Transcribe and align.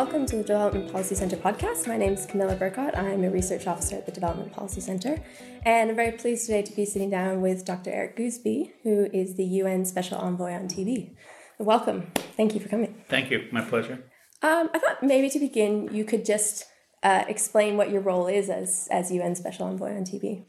welcome 0.00 0.24
to 0.24 0.36
the 0.36 0.42
Development 0.42 0.90
Policy 0.90 1.14
Center 1.14 1.36
podcast. 1.36 1.86
My 1.86 1.98
name 1.98 2.14
is 2.14 2.24
Camilla 2.24 2.56
Burkot. 2.56 2.96
I'm 2.96 3.22
a 3.22 3.30
research 3.30 3.66
officer 3.66 3.96
at 3.96 4.06
the 4.06 4.12
Development 4.12 4.50
Policy 4.50 4.80
Center, 4.80 5.22
and 5.66 5.90
I'm 5.90 5.94
very 5.94 6.12
pleased 6.12 6.46
today 6.46 6.62
to 6.62 6.74
be 6.74 6.86
sitting 6.86 7.10
down 7.10 7.42
with 7.42 7.66
Dr. 7.66 7.90
Eric 7.90 8.16
Goosby, 8.16 8.72
who 8.82 9.10
is 9.12 9.36
the 9.36 9.44
UN 9.44 9.84
Special 9.84 10.16
Envoy 10.16 10.54
on 10.54 10.68
TB. 10.68 11.14
Welcome. 11.58 12.12
Thank 12.34 12.54
you 12.54 12.60
for 12.60 12.70
coming. 12.70 13.04
Thank 13.10 13.30
you. 13.30 13.46
My 13.52 13.60
pleasure. 13.60 14.02
Um, 14.40 14.70
I 14.72 14.78
thought 14.78 15.02
maybe 15.02 15.28
to 15.28 15.38
begin, 15.38 15.90
you 15.92 16.06
could 16.06 16.24
just 16.24 16.64
uh, 17.02 17.24
explain 17.28 17.76
what 17.76 17.90
your 17.90 18.00
role 18.00 18.26
is 18.26 18.48
as, 18.48 18.88
as 18.90 19.12
UN 19.12 19.34
Special 19.34 19.66
Envoy 19.66 19.94
on 19.94 20.04
TB. 20.04 20.46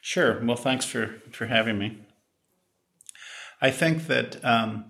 Sure. 0.00 0.40
Well, 0.44 0.54
thanks 0.54 0.84
for, 0.84 1.16
for 1.32 1.46
having 1.46 1.76
me. 1.76 2.02
I 3.60 3.72
think 3.72 4.06
that 4.06 4.44
um, 4.44 4.86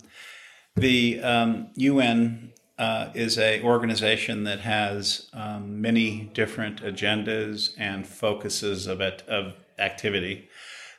the 0.74 1.22
um, 1.22 1.70
UN 1.76 2.52
uh, 2.78 3.10
is 3.14 3.38
a 3.38 3.62
organization 3.62 4.44
that 4.44 4.60
has 4.60 5.30
um, 5.32 5.80
many 5.80 6.30
different 6.34 6.82
agendas 6.82 7.70
and 7.78 8.06
focuses 8.06 8.86
of 8.86 9.00
it, 9.00 9.22
of 9.28 9.54
activity 9.78 10.48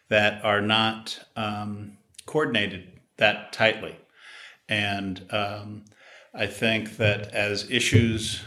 that 0.09 0.43
are 0.43 0.61
not 0.61 1.19
um, 1.35 1.97
coordinated 2.25 2.99
that 3.17 3.51
tightly. 3.53 3.95
And 4.69 5.25
um, 5.31 5.85
I 6.33 6.47
think 6.47 6.97
that 6.97 7.33
as 7.33 7.69
issues 7.69 8.41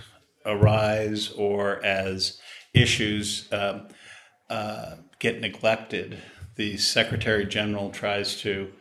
arise 0.45 1.31
or 1.31 1.85
as 1.85 2.41
issues 2.75 3.51
uh, 3.53 3.89
uh, 4.49 4.97
get 5.19 5.41
neglected, 5.41 6.19
the 6.57 6.77
Secretary 6.77 7.45
General 7.47 7.91
tries 7.91 8.41
to 8.41 8.73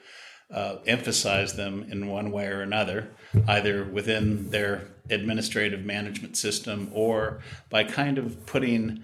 uh, 0.51 0.77
emphasize 0.87 1.53
them 1.53 1.85
in 1.89 2.07
one 2.07 2.31
way 2.31 2.47
or 2.47 2.61
another, 2.61 3.09
either 3.47 3.83
within 3.83 4.49
their 4.49 4.87
administrative 5.09 5.85
management 5.85 6.37
system 6.37 6.89
or 6.93 7.39
by 7.69 7.83
kind 7.83 8.17
of 8.17 8.45
putting 8.45 9.03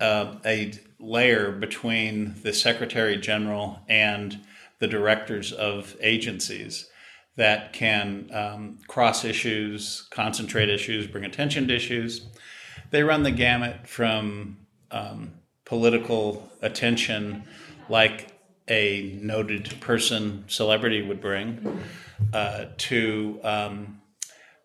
uh, 0.00 0.34
a 0.44 0.72
layer 0.98 1.50
between 1.52 2.34
the 2.42 2.52
Secretary 2.52 3.16
General 3.16 3.80
and 3.88 4.40
the 4.78 4.86
directors 4.86 5.52
of 5.52 5.96
agencies 6.00 6.88
that 7.36 7.72
can 7.72 8.28
um, 8.32 8.78
cross 8.88 9.24
issues, 9.24 10.06
concentrate 10.10 10.68
issues, 10.68 11.06
bring 11.06 11.24
attention 11.24 11.68
to 11.68 11.74
issues. 11.74 12.26
They 12.90 13.02
run 13.02 13.22
the 13.22 13.30
gamut 13.30 13.86
from 13.86 14.58
um, 14.90 15.32
political 15.64 16.50
attention, 16.60 17.44
like 17.88 18.28
a 18.68 19.18
noted 19.20 19.80
person, 19.80 20.44
celebrity 20.48 21.02
would 21.02 21.20
bring, 21.20 21.82
uh, 22.32 22.66
to 22.78 23.40
um, 23.42 24.00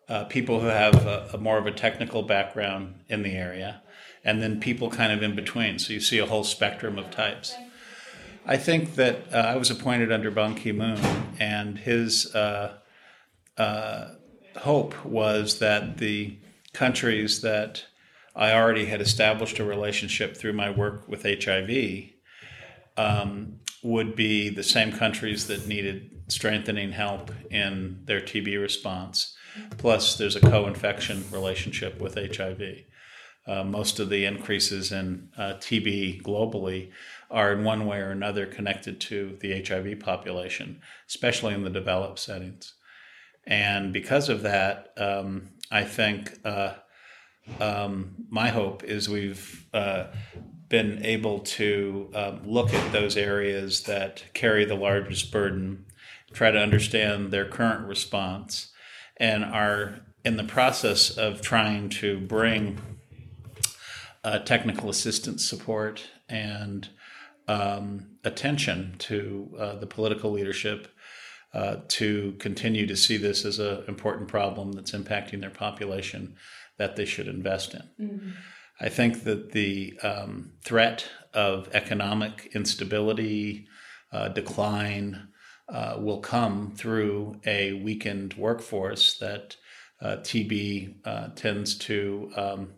uh, 0.08 0.24
people 0.24 0.60
who 0.60 0.66
have 0.66 0.94
a, 1.06 1.30
a 1.34 1.38
more 1.38 1.58
of 1.58 1.66
a 1.66 1.72
technical 1.72 2.22
background 2.22 2.94
in 3.08 3.22
the 3.22 3.32
area, 3.32 3.82
and 4.24 4.42
then 4.42 4.60
people 4.60 4.90
kind 4.90 5.12
of 5.12 5.22
in 5.22 5.34
between. 5.34 5.78
So 5.78 5.92
you 5.92 6.00
see 6.00 6.18
a 6.18 6.26
whole 6.26 6.44
spectrum 6.44 6.98
of 6.98 7.10
types. 7.10 7.54
I 8.46 8.56
think 8.56 8.94
that 8.94 9.32
uh, 9.32 9.36
I 9.36 9.56
was 9.56 9.70
appointed 9.70 10.10
under 10.10 10.30
Ban 10.30 10.54
Ki 10.54 10.72
moon, 10.72 10.98
and 11.38 11.78
his 11.78 12.34
uh, 12.34 12.78
uh, 13.58 14.08
hope 14.56 15.04
was 15.04 15.58
that 15.58 15.98
the 15.98 16.38
countries 16.72 17.42
that 17.42 17.84
I 18.34 18.52
already 18.52 18.86
had 18.86 19.00
established 19.00 19.58
a 19.58 19.64
relationship 19.64 20.36
through 20.36 20.52
my 20.52 20.70
work 20.70 21.08
with 21.08 21.24
HIV 21.24 22.10
um, 22.96 23.60
would 23.82 24.16
be 24.16 24.48
the 24.48 24.62
same 24.62 24.92
countries 24.92 25.46
that 25.46 25.66
needed 25.66 26.22
strengthening 26.28 26.92
help 26.92 27.30
in 27.50 28.00
their 28.04 28.20
TB 28.20 28.60
response. 28.60 29.36
Plus, 29.76 30.16
there's 30.16 30.36
a 30.36 30.40
co 30.40 30.66
infection 30.66 31.24
relationship 31.30 32.00
with 32.00 32.14
HIV. 32.14 32.60
Uh, 33.46 33.64
most 33.64 33.98
of 33.98 34.10
the 34.10 34.26
increases 34.26 34.92
in 34.92 35.30
uh, 35.38 35.54
TB 35.54 36.22
globally 36.22 36.90
are 37.30 37.52
in 37.52 37.64
one 37.64 37.86
way 37.86 37.98
or 37.98 38.10
another 38.10 38.46
connected 38.46 39.00
to 39.00 39.38
the 39.40 39.62
HIV 39.62 40.00
population, 40.00 40.82
especially 41.08 41.54
in 41.54 41.64
the 41.64 41.70
developed 41.70 42.18
settings. 42.18 42.74
And 43.46 43.92
because 43.92 44.28
of 44.28 44.42
that, 44.42 44.92
um, 44.98 45.48
I 45.70 45.84
think 45.84 46.38
uh, 46.44 46.74
um, 47.58 48.26
my 48.28 48.48
hope 48.48 48.84
is 48.84 49.08
we've 49.08 49.66
uh, 49.72 50.08
been 50.68 51.04
able 51.04 51.40
to 51.40 52.10
um, 52.14 52.40
look 52.44 52.74
at 52.74 52.92
those 52.92 53.16
areas 53.16 53.82
that 53.84 54.24
carry 54.34 54.64
the 54.64 54.74
largest 54.74 55.32
burden, 55.32 55.86
try 56.32 56.50
to 56.50 56.58
understand 56.58 57.30
their 57.30 57.46
current 57.46 57.86
response, 57.86 58.70
and 59.16 59.44
are 59.44 60.00
in 60.24 60.36
the 60.36 60.44
process 60.44 61.16
of 61.16 61.40
trying 61.40 61.88
to 61.88 62.20
bring 62.20 62.78
uh, 64.24 64.38
technical 64.40 64.90
assistance 64.90 65.48
support 65.48 66.04
and 66.28 66.88
um, 67.46 68.18
attention 68.24 68.94
to 68.98 69.54
uh, 69.58 69.74
the 69.76 69.86
political 69.86 70.30
leadership 70.30 70.88
uh, 71.54 71.76
to 71.88 72.34
continue 72.38 72.86
to 72.86 72.94
see 72.94 73.16
this 73.16 73.44
as 73.44 73.58
an 73.58 73.84
important 73.88 74.28
problem 74.28 74.72
that's 74.72 74.92
impacting 74.92 75.40
their 75.40 75.50
population 75.50 76.36
that 76.76 76.96
they 76.96 77.06
should 77.06 77.26
invest 77.26 77.74
in. 77.74 77.82
Mm-hmm. 78.00 78.30
I 78.80 78.88
think 78.88 79.24
that 79.24 79.52
the 79.52 79.98
um, 80.02 80.52
threat 80.64 81.06
of 81.34 81.68
economic 81.72 82.50
instability, 82.54 83.66
uh, 84.12 84.28
decline, 84.28 85.28
uh, 85.68 85.96
will 85.98 86.20
come 86.20 86.72
through 86.74 87.40
a 87.44 87.74
weakened 87.74 88.34
workforce 88.34 89.18
that 89.18 89.56
uh, 90.00 90.16
TB 90.18 90.94
uh, 91.04 91.28
tends 91.34 91.76
to 91.76 92.30
um, 92.36 92.74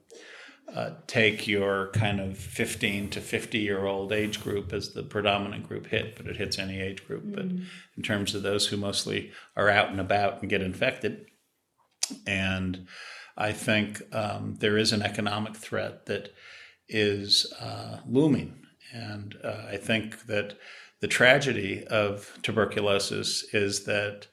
uh, 0.75 0.91
take 1.07 1.47
your 1.47 1.91
kind 1.93 2.21
of 2.21 2.39
15 2.39 3.11
to 3.11 3.21
50 3.21 3.59
year 3.59 3.87
old 3.87 4.13
age 4.13 4.43
group 4.43 4.73
as 4.73 4.93
the 4.93 5.03
predominant 5.03 5.69
group 5.69 5.87
hit, 5.87 6.17
but 6.17 6.27
it 6.27 6.37
hits 6.37 6.59
any 6.59 6.81
age 6.81 7.07
group. 7.07 7.25
Mm. 7.25 7.35
But 7.35 7.45
in 7.45 8.03
terms 8.03 8.35
of 8.35 8.43
those 8.43 8.67
who 8.67 8.77
mostly 8.77 9.33
are 9.57 9.69
out 9.69 9.91
and 9.91 10.01
about 10.01 10.41
and 10.41 10.51
get 10.51 10.63
infected, 10.63 11.27
and 12.27 12.87
I 13.41 13.53
think 13.53 14.03
um, 14.15 14.57
there 14.61 14.77
is 14.77 14.93
an 14.93 15.03
economic 15.03 15.57
threat 15.57 16.05
that 16.07 16.35
is 16.89 17.51
uh, 17.59 18.01
looming. 18.07 18.67
And 18.93 19.35
uh, 19.43 19.65
I 19.71 19.79
think 19.79 20.27
that 20.27 20.59
the 21.01 21.09
tragedy 21.09 21.85
of 21.87 22.39
tuberculosis 22.43 23.45
is 23.55 23.85
that 23.85 24.27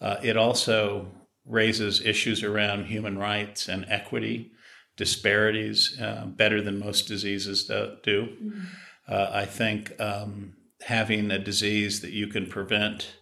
uh, 0.00 0.16
it 0.22 0.38
also 0.38 1.08
raises 1.44 2.00
issues 2.00 2.42
around 2.42 2.86
human 2.86 3.18
rights 3.18 3.68
and 3.68 3.84
equity, 3.88 4.52
disparities, 4.96 6.00
uh, 6.00 6.24
better 6.24 6.62
than 6.62 6.78
most 6.78 7.06
diseases 7.06 7.66
do. 7.66 7.76
Mm-hmm. 7.76 8.60
Uh, 9.06 9.30
I 9.32 9.44
think 9.44 9.92
um, 10.00 10.54
having 10.86 11.30
a 11.30 11.38
disease 11.38 12.00
that 12.00 12.12
you 12.12 12.26
can 12.26 12.46
prevent, 12.46 13.16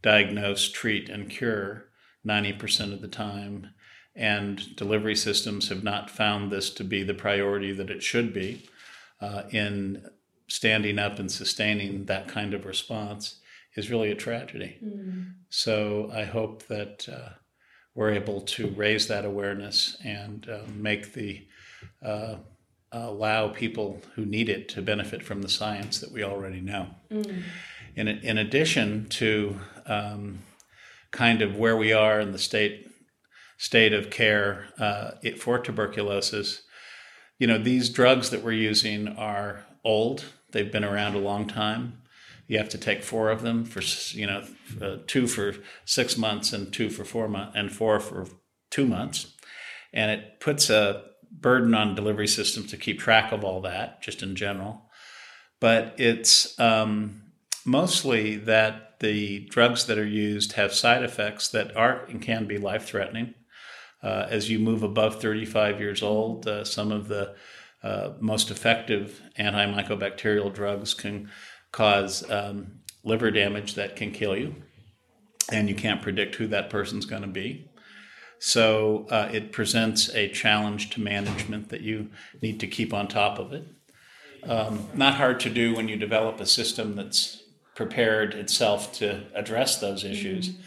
diagnose, 0.00 0.70
treat, 0.70 1.10
and 1.10 1.28
cure 1.28 1.88
90% 2.26 2.92
of 2.94 3.02
the 3.02 3.08
time 3.08 3.68
and 4.14 4.76
delivery 4.76 5.16
systems 5.16 5.68
have 5.68 5.82
not 5.82 6.10
found 6.10 6.50
this 6.50 6.70
to 6.70 6.84
be 6.84 7.02
the 7.02 7.14
priority 7.14 7.72
that 7.72 7.90
it 7.90 8.02
should 8.02 8.32
be 8.34 8.64
uh, 9.20 9.44
in 9.50 10.04
standing 10.48 10.98
up 10.98 11.18
and 11.18 11.30
sustaining 11.30 12.04
that 12.04 12.28
kind 12.28 12.52
of 12.52 12.66
response 12.66 13.40
is 13.74 13.90
really 13.90 14.10
a 14.10 14.14
tragedy. 14.14 14.76
Mm. 14.84 15.32
So 15.48 16.10
I 16.12 16.24
hope 16.24 16.66
that 16.66 17.08
uh, 17.08 17.30
we're 17.94 18.12
able 18.12 18.42
to 18.42 18.68
raise 18.68 19.08
that 19.08 19.24
awareness 19.24 19.96
and 20.04 20.46
uh, 20.48 20.62
make 20.74 21.14
the 21.14 21.46
uh, 22.04 22.36
allow 22.90 23.48
people 23.48 24.02
who 24.14 24.26
need 24.26 24.50
it 24.50 24.68
to 24.70 24.82
benefit 24.82 25.22
from 25.22 25.40
the 25.40 25.48
science 25.48 26.00
that 26.00 26.12
we 26.12 26.22
already 26.22 26.60
know. 26.60 26.88
Mm. 27.10 27.42
In, 27.96 28.08
in 28.08 28.38
addition 28.38 29.08
to 29.10 29.58
um, 29.86 30.40
kind 31.10 31.40
of 31.40 31.56
where 31.56 31.76
we 31.76 31.92
are 31.92 32.20
in 32.20 32.32
the 32.32 32.38
state 32.38 32.91
state 33.56 33.92
of 33.92 34.10
care 34.10 34.68
uh, 34.78 35.12
for 35.38 35.58
tuberculosis. 35.58 36.62
You 37.38 37.46
know, 37.46 37.58
these 37.58 37.90
drugs 37.90 38.30
that 38.30 38.42
we're 38.42 38.52
using 38.52 39.08
are 39.08 39.64
old. 39.84 40.24
They've 40.52 40.70
been 40.70 40.84
around 40.84 41.14
a 41.14 41.18
long 41.18 41.48
time. 41.48 42.02
You 42.46 42.58
have 42.58 42.68
to 42.70 42.78
take 42.78 43.02
four 43.02 43.30
of 43.30 43.42
them 43.42 43.64
for, 43.64 43.80
you 44.16 44.26
know, 44.26 44.44
uh, 44.80 44.96
two 45.06 45.26
for 45.26 45.54
six 45.84 46.18
months 46.18 46.52
and 46.52 46.72
two 46.72 46.90
for 46.90 47.04
four 47.04 47.28
months 47.28 47.56
and 47.56 47.72
four 47.72 47.98
for 48.00 48.26
two 48.70 48.86
months. 48.86 49.34
And 49.92 50.10
it 50.10 50.40
puts 50.40 50.68
a 50.68 51.04
burden 51.30 51.74
on 51.74 51.94
delivery 51.94 52.26
systems 52.26 52.70
to 52.70 52.76
keep 52.76 52.98
track 52.98 53.32
of 53.32 53.44
all 53.44 53.60
that, 53.62 54.02
just 54.02 54.22
in 54.22 54.36
general. 54.36 54.90
But 55.60 55.94
it's 55.98 56.58
um, 56.58 57.22
mostly 57.64 58.36
that 58.36 58.98
the 59.00 59.46
drugs 59.46 59.86
that 59.86 59.98
are 59.98 60.06
used 60.06 60.52
have 60.52 60.72
side 60.72 61.02
effects 61.02 61.48
that 61.48 61.76
are 61.76 62.04
and 62.06 62.20
can 62.20 62.46
be 62.46 62.58
life 62.58 62.84
threatening. 62.84 63.34
Uh, 64.02 64.26
as 64.28 64.50
you 64.50 64.58
move 64.58 64.82
above 64.82 65.20
35 65.20 65.80
years 65.80 66.02
old, 66.02 66.46
uh, 66.46 66.64
some 66.64 66.90
of 66.90 67.08
the 67.08 67.34
uh, 67.82 68.10
most 68.20 68.50
effective 68.50 69.20
antimycobacterial 69.38 70.52
drugs 70.52 70.94
can 70.94 71.30
cause 71.70 72.28
um, 72.30 72.80
liver 73.04 73.30
damage 73.30 73.74
that 73.74 73.96
can 73.96 74.10
kill 74.10 74.36
you, 74.36 74.54
and 75.50 75.68
you 75.68 75.74
can't 75.74 76.02
predict 76.02 76.34
who 76.36 76.46
that 76.48 76.70
person's 76.70 77.06
going 77.06 77.22
to 77.22 77.28
be. 77.28 77.68
So 78.38 79.06
uh, 79.08 79.28
it 79.32 79.52
presents 79.52 80.08
a 80.10 80.28
challenge 80.28 80.90
to 80.90 81.00
management 81.00 81.68
that 81.68 81.80
you 81.80 82.10
need 82.40 82.58
to 82.60 82.66
keep 82.66 82.92
on 82.92 83.06
top 83.06 83.38
of 83.38 83.52
it. 83.52 83.64
Um, 84.44 84.88
not 84.94 85.14
hard 85.14 85.38
to 85.40 85.50
do 85.50 85.74
when 85.76 85.86
you 85.86 85.96
develop 85.96 86.40
a 86.40 86.46
system 86.46 86.96
that's 86.96 87.42
prepared 87.76 88.34
itself 88.34 88.92
to 88.94 89.24
address 89.34 89.78
those 89.78 90.02
issues. 90.02 90.50
Mm-hmm. 90.50 90.62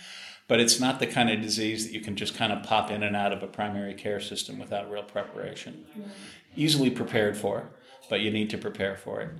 But 0.48 0.60
it's 0.60 0.80
not 0.80 1.00
the 1.00 1.08
kind 1.08 1.30
of 1.30 1.42
disease 1.42 1.86
that 1.86 1.94
you 1.94 2.02
can 2.02 2.16
just 2.16 2.36
kind 2.36 2.54
of 2.54 2.64
pop 2.64 2.92
in 2.92 3.02
and 3.02 3.16
out 3.16 3.34
of 3.34 3.42
a 3.42 3.48
primary 3.48 3.96
care 3.96 4.20
system 4.20 4.60
without 4.60 4.92
real 4.92 5.04
preparation. 5.04 5.86
Mm-hmm. 5.92 6.10
Easily 6.56 6.90
prepared 6.92 7.36
for, 7.36 7.72
but 8.10 8.22
you 8.22 8.30
need 8.30 8.52
to 8.52 8.58
prepare 8.58 8.96
for 8.96 9.22
it. 9.22 9.32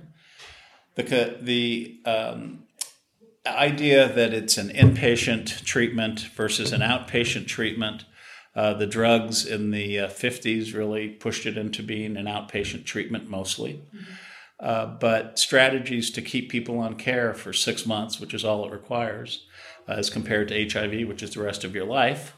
The, 0.96 1.36
the 1.40 2.00
um, 2.04 2.64
idea 3.46 4.12
that 4.12 4.32
it's 4.32 4.58
an 4.58 4.70
inpatient 4.70 5.64
treatment 5.64 6.20
versus 6.34 6.72
an 6.72 6.80
outpatient 6.80 7.46
treatment. 7.46 8.04
Uh, 8.54 8.72
the 8.72 8.86
drugs 8.86 9.46
in 9.46 9.70
the 9.70 10.00
uh, 10.00 10.08
50s 10.08 10.74
really 10.74 11.08
pushed 11.08 11.46
it 11.46 11.58
into 11.58 11.82
being 11.82 12.16
an 12.16 12.26
outpatient 12.26 12.84
treatment 12.84 13.28
mostly. 13.28 13.82
Mm-hmm. 13.94 14.12
Uh, 14.58 14.86
but 14.86 15.38
strategies 15.38 16.10
to 16.10 16.22
keep 16.22 16.50
people 16.50 16.78
on 16.78 16.94
care 16.94 17.34
for 17.34 17.52
six 17.52 17.84
months, 17.84 18.18
which 18.18 18.32
is 18.32 18.44
all 18.44 18.64
it 18.64 18.72
requires, 18.72 19.46
as 19.88 20.10
compared 20.10 20.48
to 20.48 20.68
HIV, 20.68 21.08
which 21.08 21.22
is 21.22 21.34
the 21.34 21.42
rest 21.42 21.64
of 21.64 21.74
your 21.74 21.84
life, 21.86 22.34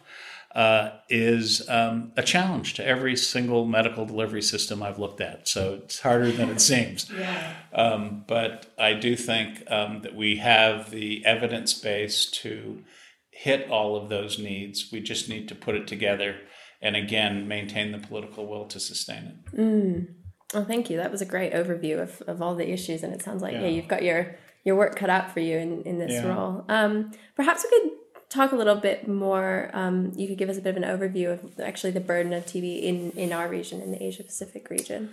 uh, 0.54 0.90
is 1.08 1.68
um, 1.68 2.12
a 2.16 2.22
challenge 2.22 2.74
to 2.74 2.86
every 2.86 3.16
single 3.16 3.66
medical 3.66 4.06
delivery 4.06 4.42
system 4.42 4.82
I've 4.82 4.98
looked 4.98 5.20
at. 5.20 5.46
So 5.46 5.80
it's 5.84 6.00
harder 6.00 6.32
than 6.32 6.48
it 6.48 6.60
seems. 6.60 7.10
yeah. 7.18 7.54
Um, 7.72 8.24
but 8.26 8.72
I 8.78 8.94
do 8.94 9.14
think 9.14 9.62
um, 9.70 10.00
that 10.02 10.14
we 10.14 10.36
have 10.36 10.90
the 10.90 11.24
evidence 11.24 11.74
base 11.74 12.26
to 12.42 12.82
hit 13.30 13.70
all 13.70 13.96
of 13.96 14.08
those 14.08 14.38
needs. 14.38 14.88
We 14.90 15.00
just 15.00 15.28
need 15.28 15.48
to 15.48 15.54
put 15.54 15.74
it 15.74 15.86
together 15.86 16.36
and 16.80 16.96
again 16.96 17.46
maintain 17.46 17.92
the 17.92 17.98
political 17.98 18.46
will 18.46 18.66
to 18.66 18.80
sustain 18.80 19.24
it. 19.24 19.56
Mm. 19.56 20.06
Well, 20.54 20.64
thank 20.64 20.88
you. 20.88 20.96
That 20.96 21.10
was 21.10 21.20
a 21.20 21.26
great 21.26 21.52
overview 21.52 22.00
of, 22.00 22.22
of 22.22 22.40
all 22.40 22.54
the 22.54 22.70
issues, 22.70 23.02
and 23.02 23.12
it 23.12 23.22
sounds 23.22 23.42
like 23.42 23.52
yeah, 23.52 23.62
yeah 23.62 23.68
you've 23.68 23.88
got 23.88 24.02
your 24.02 24.36
your 24.68 24.76
work 24.76 24.94
cut 24.96 25.08
out 25.08 25.32
for 25.32 25.40
you 25.40 25.56
in, 25.56 25.82
in 25.82 25.98
this 25.98 26.12
yeah. 26.12 26.28
role. 26.28 26.64
Um, 26.68 27.12
perhaps 27.34 27.64
we 27.64 27.80
could 27.80 27.90
talk 28.28 28.52
a 28.52 28.56
little 28.56 28.76
bit 28.76 29.08
more. 29.08 29.70
Um, 29.72 30.12
you 30.14 30.28
could 30.28 30.36
give 30.36 30.50
us 30.50 30.58
a 30.58 30.60
bit 30.60 30.76
of 30.76 30.82
an 30.82 30.82
overview 30.82 31.32
of 31.32 31.58
actually 31.58 31.92
the 31.92 32.00
burden 32.00 32.34
of 32.34 32.44
TB 32.44 32.82
in, 32.82 33.10
in 33.12 33.32
our 33.32 33.48
region, 33.48 33.80
in 33.80 33.90
the 33.90 34.02
Asia 34.02 34.22
Pacific 34.22 34.68
region. 34.68 35.10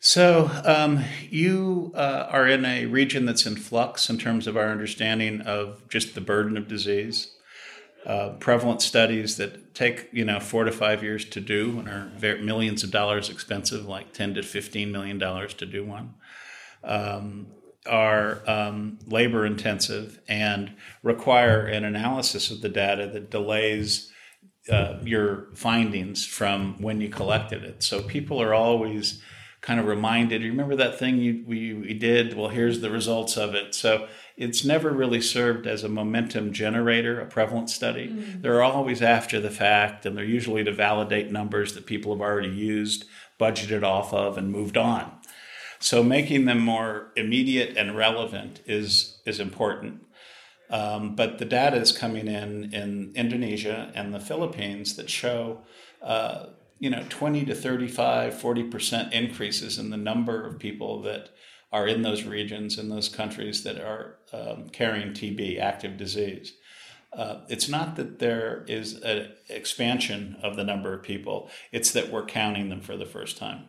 So, 0.00 0.50
um, 0.64 1.04
you 1.28 1.92
uh, 1.94 2.26
are 2.30 2.48
in 2.48 2.64
a 2.64 2.86
region 2.86 3.26
that's 3.26 3.46
in 3.46 3.54
flux 3.54 4.10
in 4.10 4.18
terms 4.18 4.46
of 4.46 4.56
our 4.56 4.70
understanding 4.70 5.42
of 5.42 5.88
just 5.88 6.14
the 6.14 6.20
burden 6.20 6.56
of 6.56 6.66
disease. 6.66 7.32
Uh, 8.06 8.30
prevalent 8.40 8.80
studies 8.80 9.36
that 9.36 9.74
take 9.74 10.08
you 10.10 10.24
know 10.24 10.40
four 10.40 10.64
to 10.64 10.72
five 10.72 11.02
years 11.02 11.22
to 11.26 11.38
do 11.38 11.78
and 11.78 11.86
are 11.86 12.10
very, 12.16 12.40
millions 12.42 12.82
of 12.82 12.90
dollars 12.90 13.28
expensive, 13.28 13.84
like 13.84 14.14
ten 14.14 14.32
to 14.32 14.42
fifteen 14.42 14.90
million 14.90 15.18
dollars 15.18 15.52
to 15.52 15.66
do 15.66 15.84
one. 15.84 16.14
Um, 16.82 17.48
are 17.86 18.42
um, 18.46 18.98
labor 19.06 19.46
intensive 19.46 20.20
and 20.28 20.72
require 21.02 21.66
an 21.66 21.84
analysis 21.84 22.50
of 22.50 22.60
the 22.60 22.68
data 22.68 23.06
that 23.06 23.30
delays 23.30 24.12
uh, 24.70 24.98
your 25.02 25.48
findings 25.54 26.24
from 26.24 26.80
when 26.82 27.00
you 27.00 27.08
collected 27.08 27.64
it. 27.64 27.82
So 27.82 28.02
people 28.02 28.40
are 28.42 28.54
always 28.54 29.22
kind 29.62 29.80
of 29.80 29.86
reminded, 29.86 30.42
you 30.42 30.50
remember 30.50 30.76
that 30.76 30.98
thing 30.98 31.18
you, 31.18 31.42
we, 31.46 31.74
we 31.74 31.94
did? 31.94 32.34
Well, 32.34 32.48
here's 32.48 32.80
the 32.80 32.90
results 32.90 33.36
of 33.36 33.54
it. 33.54 33.74
So 33.74 34.08
it's 34.36 34.64
never 34.64 34.90
really 34.90 35.20
served 35.20 35.66
as 35.66 35.84
a 35.84 35.88
momentum 35.88 36.52
generator, 36.52 37.20
a 37.20 37.26
prevalence 37.26 37.74
study. 37.74 38.08
Mm-hmm. 38.08 38.40
They're 38.40 38.62
always 38.62 39.02
after 39.02 39.38
the 39.38 39.50
fact, 39.50 40.06
and 40.06 40.16
they're 40.16 40.24
usually 40.24 40.64
to 40.64 40.72
validate 40.72 41.30
numbers 41.30 41.74
that 41.74 41.84
people 41.84 42.12
have 42.12 42.22
already 42.22 42.48
used, 42.48 43.04
budgeted 43.38 43.82
off 43.82 44.14
of, 44.14 44.38
and 44.38 44.50
moved 44.50 44.78
on. 44.78 45.12
So 45.80 46.02
making 46.04 46.44
them 46.44 46.60
more 46.60 47.10
immediate 47.16 47.76
and 47.76 47.96
relevant 47.96 48.60
is 48.66 49.20
is 49.24 49.40
important. 49.40 50.06
Um, 50.68 51.16
but 51.16 51.38
the 51.38 51.44
data 51.46 51.78
is 51.78 51.90
coming 51.90 52.28
in 52.28 52.72
in 52.72 53.12
Indonesia 53.16 53.90
and 53.94 54.14
the 54.14 54.20
Philippines 54.20 54.94
that 54.96 55.10
show, 55.10 55.62
uh, 56.02 56.46
you 56.78 56.90
know, 56.90 57.04
20 57.08 57.44
to 57.46 57.54
35, 57.54 58.34
40% 58.34 59.12
increases 59.12 59.78
in 59.78 59.90
the 59.90 59.96
number 59.96 60.46
of 60.46 60.58
people 60.58 61.02
that 61.02 61.30
are 61.72 61.86
in 61.86 62.02
those 62.02 62.24
regions, 62.24 62.78
in 62.78 62.88
those 62.88 63.08
countries 63.08 63.64
that 63.64 63.80
are 63.80 64.18
um, 64.32 64.68
carrying 64.70 65.12
TB, 65.12 65.58
active 65.58 65.96
disease. 65.96 66.54
Uh, 67.12 67.40
it's 67.48 67.68
not 67.68 67.96
that 67.96 68.18
there 68.18 68.64
is 68.68 69.00
an 69.02 69.32
expansion 69.48 70.36
of 70.42 70.56
the 70.56 70.64
number 70.64 70.94
of 70.94 71.02
people, 71.02 71.50
it's 71.72 71.90
that 71.90 72.10
we're 72.10 72.24
counting 72.26 72.68
them 72.68 72.80
for 72.80 72.96
the 72.96 73.06
first 73.06 73.36
time 73.36 73.68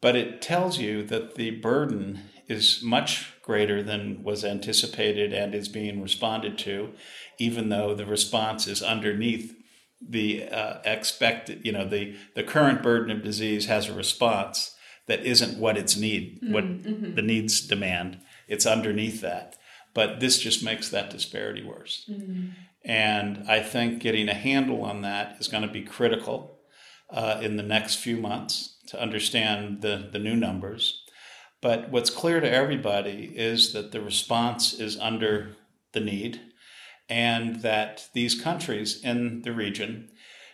but 0.00 0.16
it 0.16 0.40
tells 0.40 0.78
you 0.78 1.02
that 1.04 1.34
the 1.34 1.50
burden 1.50 2.20
is 2.48 2.82
much 2.82 3.34
greater 3.42 3.82
than 3.82 4.22
was 4.22 4.44
anticipated 4.44 5.32
and 5.32 5.54
is 5.54 5.68
being 5.68 6.02
responded 6.02 6.56
to, 6.58 6.92
even 7.38 7.68
though 7.68 7.94
the 7.94 8.06
response 8.06 8.66
is 8.66 8.82
underneath 8.82 9.54
the 10.00 10.48
uh, 10.48 10.78
expected, 10.84 11.60
you 11.64 11.72
know, 11.72 11.86
the, 11.86 12.16
the 12.34 12.42
current 12.42 12.82
burden 12.82 13.10
of 13.10 13.22
disease 13.22 13.66
has 13.66 13.88
a 13.88 13.94
response 13.94 14.74
that 15.06 15.24
isn't 15.24 15.58
what 15.58 15.76
its 15.76 15.96
need, 15.96 16.40
mm-hmm. 16.40 16.52
what 16.52 16.64
mm-hmm. 16.64 17.14
the 17.14 17.22
needs 17.22 17.60
demand. 17.60 18.18
It's 18.46 18.66
underneath 18.66 19.20
that. 19.22 19.56
But 19.94 20.20
this 20.20 20.38
just 20.38 20.62
makes 20.62 20.90
that 20.90 21.10
disparity 21.10 21.64
worse. 21.64 22.08
Mm-hmm. 22.08 22.50
And 22.84 23.44
I 23.48 23.60
think 23.60 24.00
getting 24.00 24.28
a 24.28 24.34
handle 24.34 24.82
on 24.84 25.02
that 25.02 25.36
is 25.40 25.48
going 25.48 25.66
to 25.66 25.72
be 25.72 25.82
critical 25.82 26.60
uh, 27.10 27.40
in 27.42 27.56
the 27.56 27.62
next 27.62 27.96
few 27.96 28.16
months 28.16 28.77
to 28.88 29.00
understand 29.00 29.82
the, 29.82 30.08
the 30.12 30.18
new 30.18 30.36
numbers. 30.36 31.02
But 31.60 31.90
what's 31.90 32.10
clear 32.10 32.40
to 32.40 32.50
everybody 32.50 33.32
is 33.34 33.72
that 33.72 33.92
the 33.92 34.00
response 34.00 34.74
is 34.74 34.98
under 34.98 35.56
the 35.92 36.00
need, 36.00 36.40
and 37.08 37.62
that 37.62 38.08
these 38.12 38.40
countries 38.40 39.02
in 39.02 39.42
the 39.42 39.52
region 39.52 40.10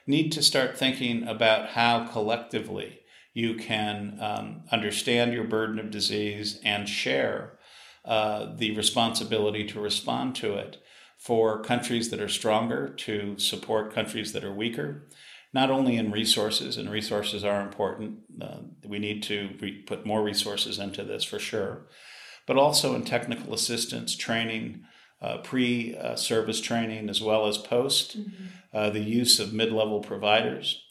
need 0.06 0.30
to 0.32 0.42
start 0.42 0.78
thinking 0.78 1.26
about 1.26 1.70
how 1.70 2.06
collectively 2.06 3.00
you 3.32 3.54
can 3.54 4.16
um, 4.20 4.62
understand 4.70 5.32
your 5.32 5.44
burden 5.44 5.78
of 5.78 5.90
disease 5.90 6.60
and 6.64 6.88
share 6.88 7.58
uh, 8.04 8.54
the 8.56 8.76
responsibility 8.76 9.66
to 9.66 9.80
respond 9.80 10.36
to 10.36 10.54
it 10.54 10.76
for 11.18 11.62
countries 11.62 12.10
that 12.10 12.20
are 12.20 12.28
stronger 12.28 12.88
to 12.88 13.36
support 13.38 13.94
countries 13.94 14.32
that 14.32 14.44
are 14.44 14.54
weaker 14.54 15.08
not 15.54 15.70
only 15.70 15.96
in 15.96 16.10
resources, 16.10 16.76
and 16.76 16.90
resources 16.90 17.44
are 17.44 17.62
important. 17.62 18.18
Uh, 18.42 18.58
we 18.84 18.98
need 18.98 19.22
to 19.22 19.50
re- 19.60 19.82
put 19.82 20.04
more 20.04 20.22
resources 20.22 20.80
into 20.80 21.04
this 21.04 21.22
for 21.22 21.38
sure, 21.38 21.86
but 22.46 22.58
also 22.58 22.94
in 22.94 23.04
technical 23.04 23.54
assistance, 23.54 24.16
training, 24.16 24.82
uh, 25.22 25.38
pre 25.38 25.96
service 26.16 26.60
training, 26.60 27.08
as 27.08 27.22
well 27.22 27.46
as 27.46 27.56
post, 27.56 28.18
mm-hmm. 28.18 28.44
uh, 28.74 28.90
the 28.90 29.00
use 29.00 29.38
of 29.38 29.52
mid 29.52 29.72
level 29.72 30.00
providers, 30.00 30.82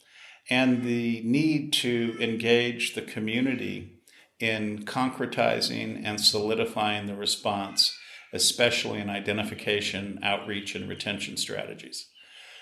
and 0.50 0.84
the 0.84 1.22
need 1.26 1.74
to 1.74 2.16
engage 2.20 2.96
the 2.96 3.02
community 3.02 4.00
in 4.40 4.84
concretizing 4.86 6.02
and 6.04 6.20
solidifying 6.20 7.06
the 7.06 7.16
response, 7.16 7.96
especially 8.32 9.00
in 9.00 9.10
identification, 9.10 10.20
outreach, 10.24 10.74
and 10.74 10.90
retention 10.90 11.38
strategies. 11.38 12.08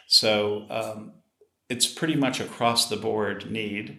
So, 0.08 0.66
um, 0.70 1.14
it's 1.72 1.88
pretty 1.88 2.16
much 2.16 2.42
across 2.42 2.90
the 2.90 2.98
board 2.98 3.50
need. 3.50 3.98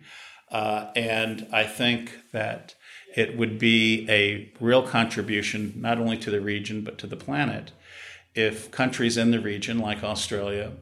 Uh, 0.50 0.90
and 0.94 1.48
I 1.50 1.64
think 1.64 2.12
that 2.32 2.74
it 3.16 3.38
would 3.38 3.58
be 3.58 4.06
a 4.10 4.52
real 4.60 4.82
contribution, 4.82 5.72
not 5.76 5.98
only 5.98 6.18
to 6.18 6.30
the 6.30 6.42
region, 6.42 6.84
but 6.84 6.98
to 6.98 7.06
the 7.06 7.16
planet, 7.16 7.72
if 8.34 8.70
countries 8.70 9.16
in 9.16 9.30
the 9.30 9.40
region, 9.40 9.78
like 9.78 10.04
Australia, 10.04 10.72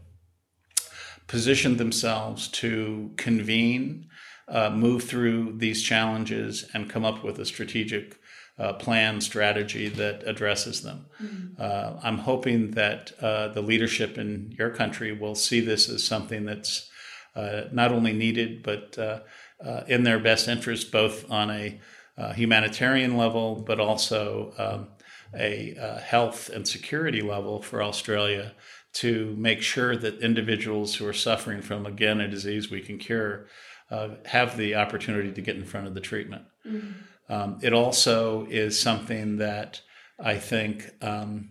positioned 1.28 1.78
themselves 1.78 2.48
to 2.48 3.12
convene, 3.16 4.08
uh, 4.48 4.70
move 4.70 5.04
through 5.04 5.56
these 5.58 5.82
challenges, 5.82 6.68
and 6.74 6.90
come 6.90 7.04
up 7.04 7.22
with 7.22 7.38
a 7.38 7.46
strategic 7.46 8.18
uh, 8.60 8.74
plan 8.74 9.20
strategy 9.22 9.88
that 9.88 10.22
addresses 10.26 10.82
them. 10.82 11.06
Mm-hmm. 11.20 11.62
Uh, 11.62 11.98
I'm 12.02 12.18
hoping 12.18 12.72
that 12.72 13.12
uh, 13.20 13.48
the 13.48 13.62
leadership 13.62 14.18
in 14.18 14.54
your 14.58 14.68
country 14.70 15.12
will 15.12 15.34
see 15.34 15.60
this 15.60 15.88
as 15.88 16.04
something 16.04 16.44
that's 16.44 16.90
uh, 17.34 17.62
not 17.72 17.90
only 17.90 18.12
needed 18.12 18.62
but 18.62 18.98
uh, 18.98 19.20
uh, 19.64 19.84
in 19.86 20.04
their 20.04 20.18
best 20.18 20.46
interest, 20.46 20.92
both 20.92 21.30
on 21.30 21.50
a 21.50 21.80
humanitarian 22.34 23.16
level 23.16 23.54
but 23.66 23.80
also 23.80 24.52
um, 24.58 24.88
a 25.34 25.74
health 26.04 26.50
and 26.50 26.68
security 26.68 27.22
level 27.22 27.62
for 27.62 27.82
Australia 27.82 28.52
to 28.92 29.34
make 29.38 29.62
sure 29.62 29.96
that 29.96 30.20
individuals 30.20 30.96
who 30.96 31.06
are 31.06 31.14
suffering 31.14 31.62
from 31.62 31.86
again 31.86 32.20
a 32.20 32.28
disease 32.28 32.70
we 32.70 32.82
can 32.82 32.98
cure 32.98 33.46
have 34.26 34.58
the 34.58 34.74
opportunity 34.74 35.32
to 35.32 35.40
get 35.40 35.56
in 35.56 35.64
front 35.64 35.86
of 35.86 35.94
the 35.94 36.00
treatment. 36.00 36.42
Mm-hmm. 36.66 36.90
Um, 37.30 37.58
it 37.62 37.72
also 37.72 38.44
is 38.50 38.78
something 38.78 39.36
that 39.36 39.80
I 40.18 40.36
think 40.36 40.90
um, 41.00 41.50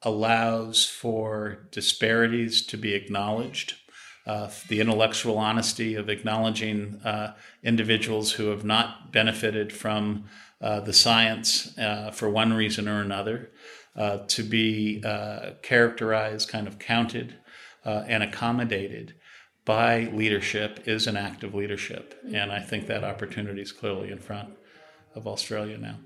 allows 0.00 0.86
for 0.86 1.68
disparities 1.70 2.66
to 2.66 2.78
be 2.78 2.94
acknowledged 2.94 3.74
uh, 4.26 4.48
the 4.68 4.80
intellectual 4.80 5.36
honesty 5.36 5.94
of 5.96 6.08
acknowledging 6.08 7.00
uh, 7.04 7.34
individuals 7.62 8.32
who 8.32 8.46
have 8.46 8.64
not 8.64 9.12
benefited 9.12 9.72
from 9.72 10.24
uh, 10.60 10.80
the 10.80 10.92
science 10.92 11.76
uh, 11.76 12.10
for 12.10 12.30
one 12.30 12.52
reason 12.52 12.88
or 12.88 13.00
another, 13.00 13.50
uh, 13.96 14.18
to 14.28 14.42
be 14.44 15.02
uh, 15.04 15.50
characterized, 15.62 16.48
kind 16.48 16.66
of 16.66 16.78
counted, 16.78 17.36
and 17.84 18.22
accommodated 18.22 19.12
by 19.64 20.08
leadership 20.12 20.84
is 20.86 21.08
an 21.08 21.16
act 21.16 21.42
of 21.42 21.52
leadership. 21.52 22.14
And 22.32 22.52
I 22.52 22.60
think 22.60 22.86
that 22.86 23.02
opportunity 23.02 23.60
is 23.60 23.72
clearly 23.72 24.12
in 24.12 24.20
front 24.20 24.54
of 25.14 25.26
Australia 25.26 25.78
now. 25.78 25.96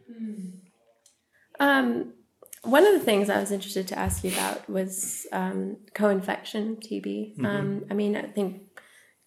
Um, 1.58 2.12
one 2.62 2.86
of 2.86 2.92
the 2.94 3.04
things 3.04 3.30
I 3.30 3.38
was 3.38 3.52
interested 3.52 3.86
to 3.88 3.98
ask 3.98 4.24
you 4.24 4.32
about 4.32 4.68
was 4.68 5.26
um, 5.32 5.76
co-infection 5.94 6.76
TB. 6.76 7.04
Mm-hmm. 7.04 7.46
Um, 7.46 7.84
I 7.90 7.94
mean, 7.94 8.16
I 8.16 8.22
think 8.22 8.62